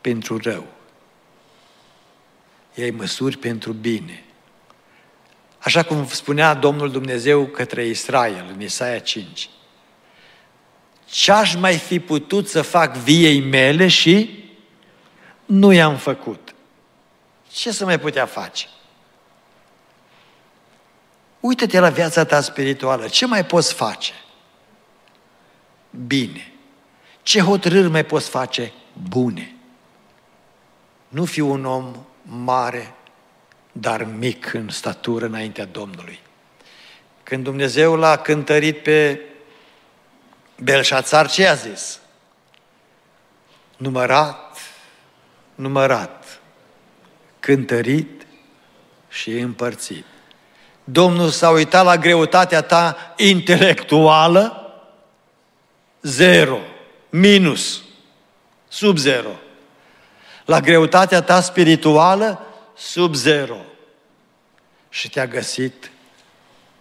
pentru 0.01 0.39
rău 0.39 0.67
iei 2.75 2.91
măsuri 2.91 3.37
pentru 3.37 3.73
bine. 3.73 4.25
Așa 5.59 5.83
cum 5.83 6.07
spunea 6.09 6.55
Domnul 6.55 6.91
Dumnezeu 6.91 7.47
către 7.47 7.87
Israel 7.87 8.51
în 8.55 8.61
Isaia 8.61 8.99
5. 8.99 9.49
Ce-aș 11.05 11.55
mai 11.55 11.77
fi 11.77 12.01
putut 12.01 12.49
să 12.49 12.63
fac 12.63 12.97
viei 12.97 13.41
mele 13.41 13.89
și 13.89 14.45
nu 15.45 15.73
i-am 15.73 15.97
făcut? 15.97 16.55
Ce 17.53 17.73
să 17.73 17.85
mai 17.85 17.99
putea 17.99 18.27
face? 18.27 18.67
Uită-te 21.43 21.79
la 21.79 21.89
viața 21.89 22.25
ta 22.25 22.41
spirituală. 22.41 23.09
Ce 23.09 23.27
mai 23.27 23.47
poți 23.47 23.75
face? 23.75 24.13
Bine. 26.07 26.53
Ce 27.23 27.41
hotărâri 27.41 27.89
mai 27.89 28.05
poți 28.05 28.29
face? 28.29 28.73
Bune. 29.09 29.55
Nu 31.09 31.25
fi 31.25 31.41
un 31.41 31.65
om 31.65 31.97
mare, 32.23 32.95
dar 33.73 34.05
mic 34.05 34.53
în 34.53 34.69
statură 34.69 35.27
înaintea 35.27 35.65
Domnului. 35.65 36.21
Când 37.23 37.45
Dumnezeu 37.45 37.97
l-a 37.97 38.17
cântărit 38.17 38.83
pe 38.83 39.21
Belșațar, 40.59 41.31
ce 41.31 41.47
a 41.47 41.55
zis? 41.55 42.01
Numărat, 43.77 44.57
numărat, 45.55 46.41
cântărit 47.41 48.27
și 49.09 49.31
împărțit. 49.31 50.05
Domnul 50.85 51.29
s-a 51.29 51.51
uitat 51.51 51.85
la 51.85 51.97
greutatea 51.97 52.61
ta 52.61 53.15
intelectuală, 53.17 54.73
zero, 56.03 56.59
minus, 57.11 57.83
sub 58.69 58.97
zero 58.97 59.31
la 60.45 60.61
greutatea 60.61 61.23
ta 61.23 61.41
spirituală 61.41 62.47
sub 62.77 63.15
zero. 63.15 63.57
Și 64.89 65.11
te-a 65.11 65.27
găsit 65.27 65.91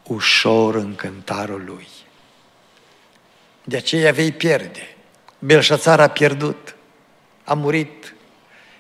ușor 0.03 0.75
în 0.75 0.95
cântarul 0.95 1.63
lui. 1.65 1.88
De 3.63 3.78
aceea 3.78 4.11
vei 4.11 4.32
pierde. 4.32 4.95
Belșațar 5.39 5.99
a 5.99 6.07
pierdut. 6.07 6.75
A 7.43 7.53
murit. 7.53 8.15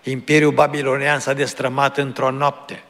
Imperiul 0.03 0.51
babilonian 0.51 1.19
s-a 1.19 1.33
destrămat 1.33 1.97
într-o 1.97 2.31
noapte. 2.31 2.83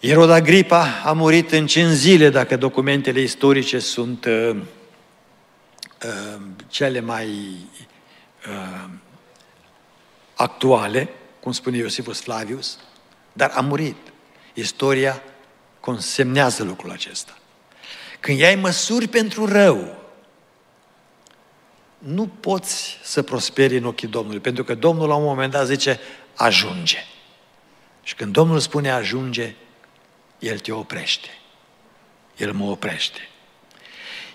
Irod 0.00 0.30
Agripa 0.30 1.00
a 1.04 1.12
murit 1.12 1.52
în 1.52 1.66
cinci 1.66 1.92
zile, 1.92 2.30
dacă 2.30 2.56
documentele 2.56 3.20
istorice 3.20 3.78
sunt 3.78 4.24
uh, 4.24 4.56
uh, 6.04 6.40
cele 6.68 7.00
mai 7.00 7.28
uh, 8.48 8.88
actuale, 10.34 11.08
cum 11.40 11.52
spune 11.52 11.76
Iosifus 11.76 12.20
Flavius, 12.20 12.78
dar 13.32 13.50
a 13.54 13.60
murit. 13.60 13.96
Istoria 14.54 15.22
consemnează 15.80 16.62
lucrul 16.62 16.90
acesta. 16.90 17.38
Când 18.20 18.38
iai 18.38 18.54
măsuri 18.54 19.06
pentru 19.08 19.46
rău, 19.46 19.96
nu 21.98 22.26
poți 22.26 22.98
să 23.02 23.22
prosperi 23.22 23.76
în 23.76 23.84
ochii 23.84 24.08
Domnului, 24.08 24.40
pentru 24.40 24.64
că 24.64 24.74
Domnul 24.74 25.08
la 25.08 25.14
un 25.14 25.24
moment 25.24 25.52
dat 25.52 25.66
zice, 25.66 26.00
ajunge. 26.34 26.98
Și 28.02 28.14
când 28.14 28.32
Domnul 28.32 28.58
spune 28.58 28.90
ajunge, 28.90 29.54
El 30.38 30.58
te 30.58 30.72
oprește. 30.72 31.28
El 32.36 32.52
mă 32.52 32.70
oprește. 32.70 33.28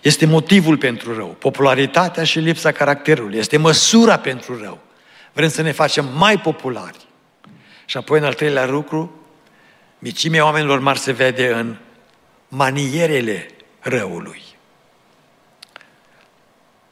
Este 0.02 0.26
motivul 0.26 0.78
pentru 0.78 1.16
rău. 1.16 1.28
Popularitatea 1.28 2.24
și 2.24 2.40
lipsa 2.40 2.72
caracterului. 2.72 3.38
Este 3.38 3.58
măsura 3.58 4.18
pentru 4.18 4.62
rău. 4.62 4.80
Vrem 5.34 5.50
să 5.50 5.62
ne 5.62 5.72
facem 5.72 6.10
mai 6.18 6.40
populari. 6.40 6.98
Și 7.86 7.98
apoi, 7.98 8.20
în 8.20 8.26
al 8.26 8.34
treilea 8.34 8.66
lucru, 8.66 9.26
micimea 10.00 10.44
oamenilor 10.44 10.80
mari 10.80 11.00
se 11.00 11.12
vede 11.12 11.54
în 11.54 11.76
manierele 12.48 13.48
răului. 13.80 14.42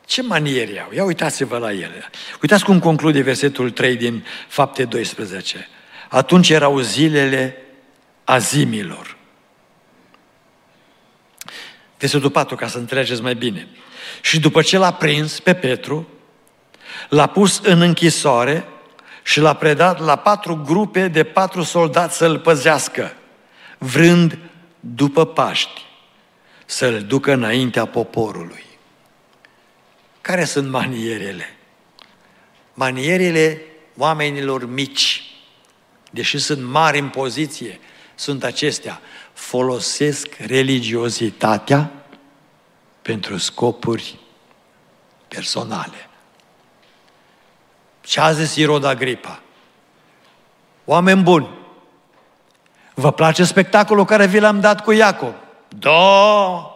Ce 0.05 0.21
maniere 0.21 0.79
au? 0.79 0.91
Ia 0.91 1.03
uitați-vă 1.03 1.57
la 1.57 1.71
ele. 1.71 2.09
Uitați 2.41 2.63
cum 2.63 2.79
conclude 2.79 3.21
versetul 3.21 3.71
3 3.71 3.95
din 3.95 4.25
Fapte 4.47 4.85
12. 4.85 5.67
Atunci 6.09 6.49
erau 6.49 6.79
zilele 6.79 7.57
azimilor. 8.31 9.17
Versetul 11.97 12.29
4, 12.29 12.55
ca 12.55 12.67
să 12.67 12.77
înțelegeți 12.77 13.21
mai 13.21 13.35
bine. 13.35 13.67
Și 14.21 14.39
după 14.39 14.61
ce 14.61 14.77
l-a 14.77 14.93
prins 14.93 15.39
pe 15.39 15.53
Petru, 15.53 16.07
l-a 17.09 17.27
pus 17.27 17.59
în 17.63 17.81
închisoare 17.81 18.67
și 19.23 19.39
l-a 19.39 19.53
predat 19.53 19.99
la 19.99 20.15
patru 20.15 20.55
grupe 20.55 21.07
de 21.07 21.23
patru 21.23 21.61
soldați 21.61 22.17
să-l 22.17 22.39
păzească, 22.39 23.15
vrând 23.77 24.37
după 24.79 25.25
Paști 25.25 25.85
să-l 26.65 27.03
ducă 27.03 27.33
înaintea 27.33 27.85
poporului. 27.85 28.65
Care 30.21 30.43
sunt 30.43 30.69
manierele? 30.69 31.55
Manierele 32.73 33.61
oamenilor 33.97 34.69
mici, 34.69 35.23
deși 36.11 36.37
sunt 36.37 36.63
mari 36.63 36.99
în 36.99 37.09
poziție, 37.09 37.79
sunt 38.21 38.43
acestea. 38.43 39.01
Folosesc 39.33 40.35
religiozitatea 40.35 41.91
pentru 43.01 43.37
scopuri 43.37 44.19
personale. 45.27 46.09
Ce 48.01 48.19
a 48.19 48.31
zis 48.31 48.55
Irod 48.55 48.83
Agripa? 48.83 49.41
Oameni 50.85 51.21
buni, 51.21 51.49
vă 52.93 53.11
place 53.11 53.43
spectacolul 53.43 54.05
care 54.05 54.25
vi 54.25 54.39
l-am 54.39 54.59
dat 54.59 54.83
cu 54.83 54.91
Iacob? 54.91 55.33
Da! 55.67 56.75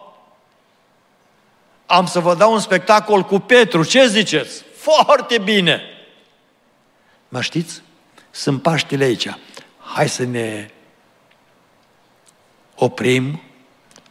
Am 1.86 2.06
să 2.06 2.20
vă 2.20 2.34
dau 2.34 2.52
un 2.52 2.60
spectacol 2.60 3.22
cu 3.22 3.38
Petru, 3.38 3.84
ce 3.84 4.06
ziceți? 4.06 4.64
Foarte 4.76 5.38
bine! 5.38 5.80
Mă 7.28 7.40
știți? 7.40 7.82
Sunt 8.30 8.62
Paștile 8.62 9.04
aici. 9.04 9.28
Hai 9.78 10.08
să 10.08 10.24
ne 10.24 10.70
oprim, 12.76 13.42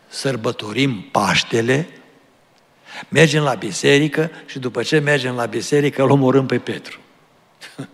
sărbătorim 0.08 1.02
Paștele, 1.02 1.90
mergem 3.10 3.44
la 3.44 3.54
biserică 3.54 4.32
și 4.46 4.60
după 4.60 4.84
ce 4.84 5.00
mergem 5.00 5.36
la 5.36 5.46
biserică 5.46 6.04
îl 6.04 6.10
omorâm 6.10 6.46
pe 6.46 6.60
Petru. 6.60 7.00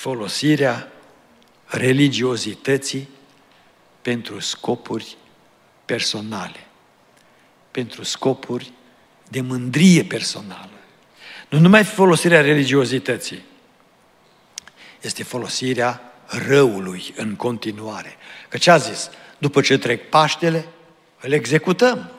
Folosirea 0.00 0.92
religiozității 1.64 3.08
pentru 4.02 4.38
scopuri 4.38 5.16
personale, 5.84 6.66
pentru 7.70 8.02
scopuri 8.02 8.72
de 9.28 9.40
mândrie 9.40 10.04
personală. 10.04 10.68
Nu 11.48 11.58
numai 11.58 11.84
folosirea 11.84 12.40
religiozității, 12.40 13.42
este 15.00 15.22
folosirea 15.22 16.13
răului 16.26 17.14
în 17.16 17.34
continuare. 17.34 18.16
Că 18.48 18.56
ce 18.56 18.70
a 18.70 18.76
zis? 18.76 19.10
După 19.38 19.60
ce 19.60 19.78
trec 19.78 20.08
Paștele, 20.08 20.66
îl 21.20 21.32
executăm. 21.32 22.10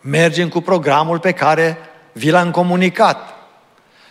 Mergem 0.00 0.48
cu 0.48 0.60
programul 0.60 1.18
pe 1.18 1.32
care 1.32 1.78
vi 2.12 2.30
l-am 2.30 2.50
comunicat. 2.50 3.34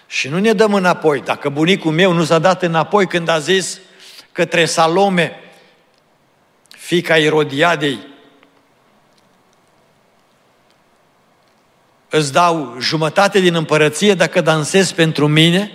Și 0.07 0.29
nu 0.29 0.39
ne 0.39 0.53
dăm 0.53 0.73
înapoi. 0.73 1.21
Dacă 1.21 1.49
bunicul 1.49 1.91
meu 1.91 2.11
nu 2.11 2.23
s-a 2.23 2.39
dat 2.39 2.63
înapoi 2.63 3.07
când 3.07 3.27
a 3.27 3.39
zis 3.39 3.79
către 4.31 4.65
Salome, 4.65 5.39
fica 6.67 7.17
Irodiadei, 7.17 7.99
îți 12.09 12.31
dau 12.31 12.75
jumătate 12.79 13.39
din 13.39 13.53
împărăție 13.53 14.13
dacă 14.13 14.41
dansezi 14.41 14.93
pentru 14.93 15.27
mine, 15.27 15.71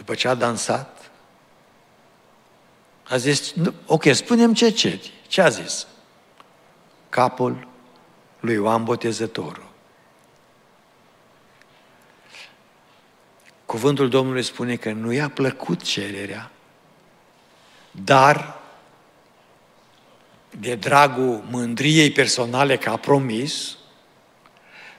după 0.00 0.14
ce 0.14 0.28
a 0.28 0.34
dansat, 0.34 1.10
a 3.02 3.16
zis, 3.16 3.54
ok, 3.86 4.04
spunem 4.12 4.54
ce 4.54 4.70
ceri. 4.70 5.12
Ce 5.26 5.40
a 5.40 5.48
zis? 5.48 5.86
Capul 7.08 7.68
lui 8.40 8.54
Ioan 8.54 8.84
Botezătorul. 8.84 9.68
Cuvântul 13.66 14.08
Domnului 14.08 14.42
spune 14.42 14.76
că 14.76 14.92
nu 14.92 15.12
i-a 15.12 15.28
plăcut 15.28 15.82
cererea, 15.82 16.50
dar 17.90 18.60
de 20.50 20.74
dragul 20.74 21.44
mândriei 21.50 22.10
personale 22.10 22.76
că 22.76 22.90
a 22.90 22.96
promis, 22.96 23.76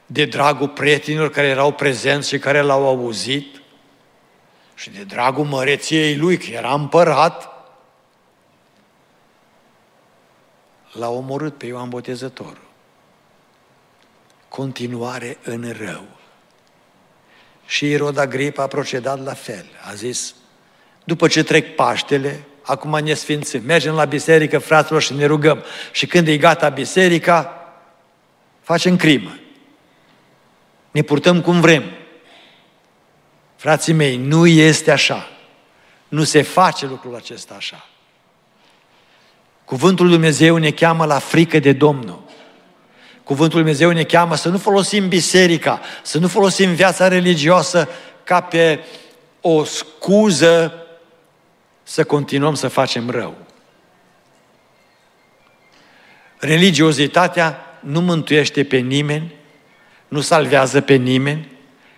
de 0.05 0.25
dragul 0.25 0.69
prietenilor 0.69 1.29
care 1.29 1.47
erau 1.47 1.71
prezenți 1.71 2.27
și 2.27 2.39
care 2.39 2.61
l-au 2.61 2.87
auzit 2.87 3.60
și 4.81 4.89
de 4.89 5.03
dragul 5.03 5.45
măreției 5.45 6.17
lui, 6.17 6.37
că 6.37 6.49
era 6.49 6.73
împărat, 6.73 7.49
l-a 10.91 11.09
omorât 11.09 11.57
pe 11.57 11.65
Ioan 11.65 11.89
Botezătorul. 11.89 12.69
Continuare 14.49 15.37
în 15.43 15.75
rău. 15.85 16.07
Și 17.65 17.89
Irod 17.89 18.17
Agripa 18.17 18.63
a 18.63 18.67
procedat 18.67 19.23
la 19.23 19.33
fel. 19.33 19.65
A 19.89 19.93
zis, 19.93 20.35
după 21.03 21.27
ce 21.27 21.43
trec 21.43 21.75
Paștele, 21.75 22.43
acum 22.61 22.99
ne 22.99 23.13
sfințim, 23.13 23.63
mergem 23.65 23.93
la 23.93 24.05
biserică, 24.05 24.59
fraților, 24.59 25.01
și 25.01 25.13
ne 25.13 25.25
rugăm. 25.25 25.63
Și 25.91 26.05
când 26.05 26.27
e 26.27 26.37
gata 26.37 26.69
biserica, 26.69 27.67
facem 28.61 28.95
crimă. 28.95 29.37
Ne 30.91 31.01
purtăm 31.01 31.41
cum 31.41 31.59
vrem. 31.59 31.83
Frații 33.61 33.93
mei, 33.93 34.17
nu 34.17 34.47
este 34.47 34.91
așa. 34.91 35.27
Nu 36.07 36.23
se 36.23 36.41
face 36.41 36.85
lucrul 36.85 37.15
acesta 37.15 37.53
așa. 37.53 37.87
Cuvântul 39.65 40.05
Lui 40.05 40.13
Dumnezeu 40.13 40.57
ne 40.57 40.71
cheamă 40.71 41.05
la 41.05 41.19
frică 41.19 41.59
de 41.59 41.71
Domnul. 41.73 42.23
Cuvântul 43.23 43.61
Lui 43.61 43.71
Dumnezeu 43.71 43.91
ne 43.91 44.03
cheamă 44.03 44.35
să 44.35 44.49
nu 44.49 44.57
folosim 44.57 45.07
biserica, 45.07 45.81
să 46.03 46.17
nu 46.19 46.27
folosim 46.27 46.73
viața 46.73 47.07
religioasă 47.07 47.89
ca 48.23 48.41
pe 48.41 48.79
o 49.41 49.63
scuză 49.63 50.73
să 51.83 52.03
continuăm 52.03 52.53
să 52.53 52.67
facem 52.67 53.09
rău. 53.09 53.35
Religiozitatea 56.37 57.79
nu 57.79 58.01
mântuiește 58.01 58.63
pe 58.63 58.77
nimeni, 58.77 59.35
nu 60.07 60.21
salvează 60.21 60.81
pe 60.81 60.93
nimeni 60.93 61.51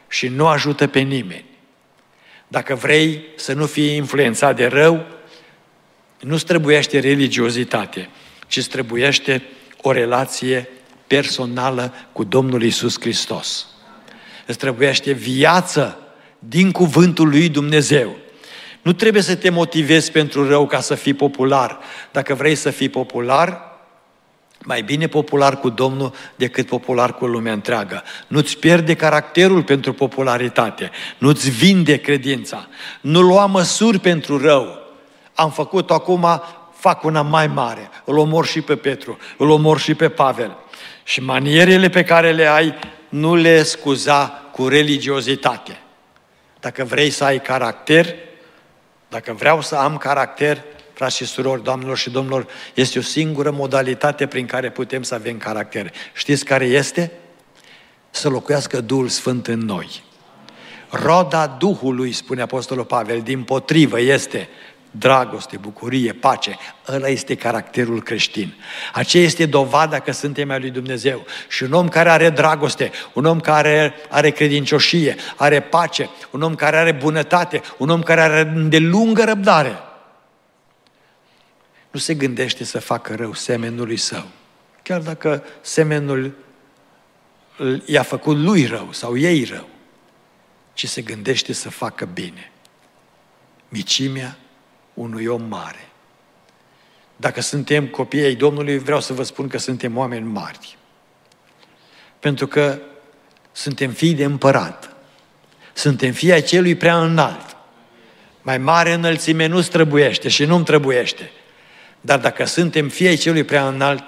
și 0.08 0.28
nu 0.28 0.48
ajută 0.48 0.88
pe 0.88 1.00
nimeni. 1.00 1.52
Dacă 2.54 2.76
vrei 2.76 3.24
să 3.36 3.54
nu 3.54 3.66
fii 3.66 3.96
influențat 3.96 4.56
de 4.56 4.66
rău, 4.66 5.06
nu 6.20 6.38
străbuiește 6.38 7.00
religiozitate, 7.00 8.10
ci 8.48 8.60
străbuiește 8.60 9.44
o 9.82 9.92
relație 9.92 10.70
personală 11.08 11.94
cu 12.12 12.24
Domnul 12.24 12.64
Isus 12.64 13.00
Hristos. 13.00 13.68
Îți 14.46 14.58
trebuiește 14.58 15.12
viață 15.12 15.98
din 16.40 16.72
cuvântul 16.72 17.30
lui 17.30 17.50
Dumnezeu. 17.50 18.18
Nu 18.82 18.94
trebuie 18.94 19.22
să 19.22 19.36
te 19.36 19.50
motivezi 19.50 20.12
pentru 20.12 20.48
rău 20.48 20.68
ca 20.68 20.80
să 20.80 20.96
fii 20.96 21.14
popular. 21.14 21.80
Dacă 22.12 22.34
vrei 22.34 22.56
să 22.56 22.70
fii 22.70 22.90
popular, 22.90 23.62
mai 24.64 24.82
bine 24.82 25.08
popular 25.08 25.60
cu 25.60 25.70
Domnul 25.70 26.14
decât 26.36 26.68
popular 26.68 27.14
cu 27.14 27.26
lumea 27.26 27.54
întreagă. 27.54 28.04
Nu-ți 28.28 28.58
pierde 28.58 28.96
caracterul 28.96 29.64
pentru 29.64 29.94
popularitate, 29.94 30.92
nu-ți 31.18 31.50
vinde 31.50 31.98
credința, 31.98 32.68
nu 33.02 33.22
lua 33.22 33.46
măsuri 33.46 34.00
pentru 34.00 34.42
rău. 34.42 34.78
Am 35.34 35.52
făcut 35.52 35.92
acum, 35.92 36.42
fac 36.74 37.04
una 37.04 37.22
mai 37.22 37.48
mare, 37.48 37.90
îl 38.06 38.18
omor 38.18 38.46
și 38.46 38.62
pe 38.62 38.76
Petru, 38.76 39.18
îl 39.38 39.50
omor 39.50 39.80
și 39.80 39.94
pe 39.94 40.10
Pavel. 40.10 40.58
Și 41.04 41.22
manierele 41.22 41.90
pe 41.90 42.04
care 42.04 42.32
le 42.32 42.46
ai, 42.46 42.74
nu 43.10 43.36
le 43.36 43.64
scuza 43.64 44.28
cu 44.52 44.68
religiozitate. 44.68 45.80
Dacă 46.60 46.84
vrei 46.84 47.10
să 47.10 47.24
ai 47.24 47.42
caracter, 47.42 48.16
dacă 49.10 49.34
vreau 49.34 49.62
să 49.62 49.76
am 49.76 49.98
caracter, 49.98 50.64
frați 50.94 51.16
și 51.16 51.26
surori, 51.26 51.64
doamnelor 51.64 51.98
și 51.98 52.10
domnilor, 52.10 52.48
este 52.74 53.00
o 53.00 53.02
singură 53.02 53.52
modalitate 53.52 54.28
prin 54.28 54.46
care 54.46 54.72
putem 54.72 55.04
să 55.04 55.16
avem 55.16 55.38
caracter. 55.38 55.94
Știți 56.14 56.46
care 56.46 56.66
este? 56.66 57.12
Să 58.10 58.30
locuiască 58.30 58.82
Duhul 58.82 59.08
Sfânt 59.08 59.48
în 59.48 59.60
noi. 59.60 60.04
Roda 60.90 61.48
Duhului, 61.48 62.12
spune 62.12 62.42
Apostolul 62.42 62.86
Pavel, 62.86 63.22
din 63.22 63.44
potrivă 63.44 64.00
este 64.00 64.50
dragoste, 64.92 65.58
bucurie, 65.58 66.12
pace. 66.12 66.58
Ăla 66.88 67.08
este 67.08 67.36
caracterul 67.36 68.04
creștin. 68.04 68.54
Aceea 68.94 69.24
este 69.24 69.46
dovada 69.46 70.00
că 70.00 70.12
suntem 70.12 70.50
ai 70.50 70.60
lui 70.60 70.70
Dumnezeu. 70.70 71.26
Și 71.48 71.64
un 71.64 71.72
om 71.72 71.88
care 71.88 72.10
are 72.10 72.30
dragoste, 72.30 72.92
un 73.14 73.26
om 73.26 73.40
care 73.40 73.94
are 74.10 74.30
credincioșie, 74.30 75.16
are 75.36 75.60
pace, 75.60 76.10
un 76.32 76.42
om 76.42 76.56
care 76.56 76.78
are 76.78 76.92
bunătate, 76.92 77.62
un 77.78 77.90
om 77.90 78.02
care 78.02 78.22
are 78.22 78.44
de 78.68 78.78
lungă 78.78 79.24
răbdare, 79.24 79.78
nu 81.94 82.00
se 82.00 82.14
gândește 82.14 82.64
să 82.64 82.80
facă 82.80 83.16
rău 83.16 83.34
semenului 83.34 83.98
său. 83.98 84.26
Chiar 84.84 85.02
dacă 85.02 85.44
semenul 85.62 86.36
i-a 87.86 88.04
făcut 88.04 88.38
lui 88.38 88.66
rău 88.66 88.92
sau 88.92 89.18
ei 89.18 89.44
rău, 89.44 89.68
ci 90.74 90.88
se 90.88 91.02
gândește 91.02 91.54
să 91.54 91.70
facă 91.70 92.06
bine. 92.06 92.52
Micimea 93.70 94.38
unui 94.94 95.26
om 95.26 95.42
mare. 95.42 95.90
Dacă 97.16 97.42
suntem 97.42 97.88
copii 97.88 98.24
ai 98.24 98.36
Domnului, 98.36 98.78
vreau 98.78 99.02
să 99.02 99.14
vă 99.14 99.24
spun 99.24 99.48
că 99.48 99.58
suntem 99.58 99.98
oameni 99.98 100.26
mari. 100.26 100.78
Pentru 102.20 102.48
că 102.48 102.80
suntem 103.52 103.92
fii 103.92 104.14
de 104.14 104.24
împărat. 104.24 104.96
Suntem 105.74 106.12
fii 106.12 106.32
ai 106.32 106.42
celui 106.42 106.76
prea 106.76 107.04
înalt. 107.04 107.56
Mai 108.42 108.58
mare 108.58 108.94
înălțime 108.94 109.46
nu 109.46 109.62
străbuiește 109.62 110.30
și 110.30 110.46
nu-mi 110.46 110.66
trăbuiește. 110.66 111.32
Dar 112.06 112.20
dacă 112.20 112.46
suntem 112.46 112.90
fii 112.90 113.08
ai 113.08 113.16
celui 113.16 113.44
prea 113.44 113.68
înalt, 113.68 114.04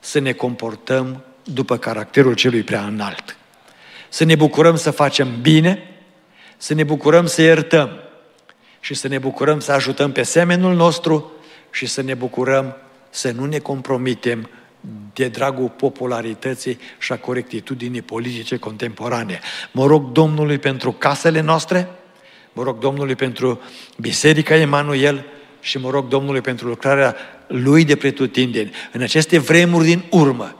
să 0.00 0.18
ne 0.18 0.32
comportăm 0.32 1.24
după 1.44 1.76
caracterul 1.76 2.34
celui 2.34 2.62
prea 2.62 2.84
înalt. 2.84 3.36
Să 4.08 4.24
ne 4.24 4.34
bucurăm 4.34 4.76
să 4.76 4.90
facem 4.90 5.40
bine, 5.40 5.90
să 6.56 6.74
ne 6.74 6.84
bucurăm 6.84 7.26
să 7.26 7.42
iertăm, 7.42 7.90
și 8.80 8.94
să 8.94 9.08
ne 9.08 9.18
bucurăm 9.18 9.60
să 9.60 9.72
ajutăm 9.72 10.12
pe 10.12 10.22
semenul 10.22 10.74
nostru 10.74 11.32
și 11.70 11.86
să 11.86 12.02
ne 12.02 12.14
bucurăm 12.14 12.76
să 13.10 13.30
nu 13.30 13.44
ne 13.44 13.58
compromitem 13.58 14.50
de 15.12 15.28
dragul 15.28 15.68
popularității 15.68 16.78
și 16.98 17.12
a 17.12 17.18
corectitudinii 17.18 18.02
politice 18.02 18.56
contemporane. 18.56 19.40
Mă 19.72 19.86
rog 19.86 20.12
Domnului 20.12 20.58
pentru 20.58 20.92
casele 20.92 21.40
noastre, 21.40 21.88
mă 22.52 22.62
rog 22.62 22.78
Domnului 22.78 23.14
pentru 23.14 23.60
Biserica 23.96 24.56
Emanuel 24.56 25.24
și 25.66 25.78
mă 25.78 25.90
rog 25.90 26.08
Domnului 26.08 26.40
pentru 26.40 26.68
lucrarea 26.68 27.16
Lui 27.46 27.84
de 27.84 27.96
pretutindeni. 27.96 28.72
În 28.92 29.02
aceste 29.02 29.38
vremuri 29.38 29.84
din 29.84 30.04
urmă, 30.10 30.56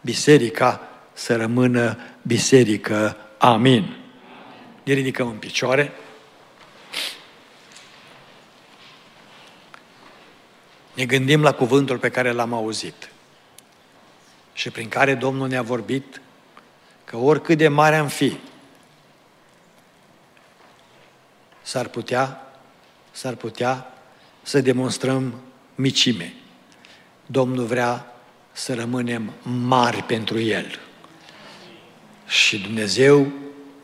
Biserica 0.00 0.88
să 1.12 1.36
rămână 1.36 1.98
biserică. 2.22 3.16
Amin. 3.38 3.96
Ne 4.82 4.92
ridicăm 4.92 5.28
în 5.28 5.36
picioare. 5.36 5.92
ne 10.94 11.04
gândim 11.04 11.42
la 11.42 11.52
cuvântul 11.52 11.98
pe 11.98 12.10
care 12.10 12.30
l-am 12.30 12.52
auzit 12.52 13.10
și 14.52 14.70
prin 14.70 14.88
care 14.88 15.14
Domnul 15.14 15.48
ne-a 15.48 15.62
vorbit 15.62 16.20
că 17.04 17.16
oricât 17.16 17.58
de 17.58 17.68
mare 17.68 17.96
am 17.96 18.08
fi, 18.08 18.38
s-ar 21.62 21.88
putea, 21.88 22.52
s-ar 23.10 23.34
putea 23.34 23.93
să 24.44 24.60
demonstrăm 24.60 25.34
micime. 25.74 26.34
Domnul 27.26 27.64
vrea 27.64 28.06
să 28.52 28.74
rămânem 28.74 29.32
mari 29.42 30.02
pentru 30.02 30.40
El. 30.40 30.78
Și 32.26 32.58
Dumnezeu, 32.58 33.32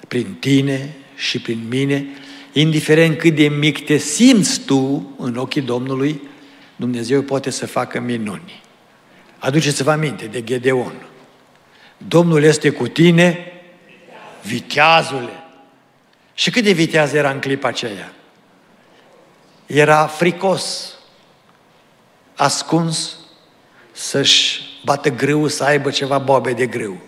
prin 0.09 0.37
tine 0.41 0.97
și 1.17 1.41
prin 1.41 1.67
mine, 1.69 2.07
indiferent 2.53 3.19
cât 3.19 3.35
de 3.35 3.49
mic 3.49 3.85
te 3.85 3.97
simți 3.97 4.61
tu 4.61 5.15
în 5.19 5.37
ochii 5.37 5.61
Domnului, 5.61 6.21
Dumnezeu 6.77 7.23
poate 7.23 7.51
să 7.51 7.67
facă 7.67 8.01
minuni. 8.01 8.63
Aduceți-vă 9.39 9.91
aminte 9.91 10.27
de 10.27 10.45
Gedeon. 10.45 10.95
Domnul 12.09 12.43
este 12.43 12.71
cu 12.71 12.89
tine, 12.89 13.53
viteazule. 14.43 15.33
Și 16.35 16.51
cât 16.51 16.65
de 16.65 16.73
viteaz 16.73 17.13
era 17.13 17.31
în 17.31 17.39
clipa 17.39 17.69
aceea? 17.69 18.13
Era 19.73 20.07
fricos, 20.07 20.95
ascuns, 22.37 23.17
să-și 23.93 24.61
bată 24.85 25.11
grâu, 25.11 25.49
să 25.49 25.65
aibă 25.65 25.91
ceva 25.91 26.19
bobe 26.19 26.53
de 26.53 26.67
grâu. 26.67 27.01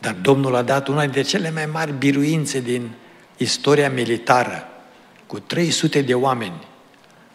Dar 0.00 0.12
Domnul 0.12 0.54
a 0.54 0.62
dat 0.62 0.88
una 0.88 1.00
dintre 1.00 1.22
cele 1.22 1.50
mai 1.50 1.66
mari 1.66 1.92
biruințe 1.92 2.60
din 2.60 2.90
istoria 3.36 3.90
militară. 3.90 4.68
Cu 5.26 5.38
300 5.38 6.00
de 6.00 6.14
oameni 6.14 6.66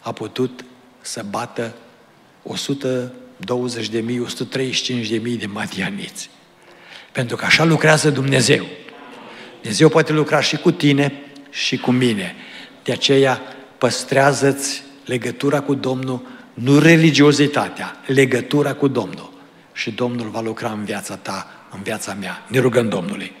a 0.00 0.12
putut 0.12 0.64
să 1.00 1.24
bată 1.30 1.74
120 2.42 3.88
de 3.88 4.00
mii, 4.00 4.20
135 4.20 5.08
de 5.08 5.16
mii 5.16 5.36
de 5.36 5.46
madianiți. 5.46 6.30
Pentru 7.12 7.36
că 7.36 7.44
așa 7.44 7.64
lucrează 7.64 8.10
Dumnezeu. 8.10 8.66
Dumnezeu 9.60 9.88
poate 9.88 10.12
lucra 10.12 10.40
și 10.40 10.56
cu 10.56 10.70
tine 10.70 11.12
și 11.50 11.76
cu 11.76 11.90
mine. 11.90 12.34
De 12.82 12.92
aceea 12.92 13.42
păstrează-ți 13.78 14.82
legătura 15.04 15.60
cu 15.60 15.74
Domnul, 15.74 16.22
nu 16.54 16.78
religiozitatea, 16.78 17.96
legătura 18.06 18.74
cu 18.74 18.88
Domnul. 18.88 19.32
Și 19.72 19.90
Domnul 19.90 20.28
va 20.28 20.40
lucra 20.40 20.70
în 20.70 20.84
viața 20.84 21.16
ta, 21.16 21.46
în 21.70 21.82
viața 21.82 22.16
mea. 22.20 22.44
Ne 22.46 22.58
rugăm 22.58 22.88
Domnului. 22.88 23.32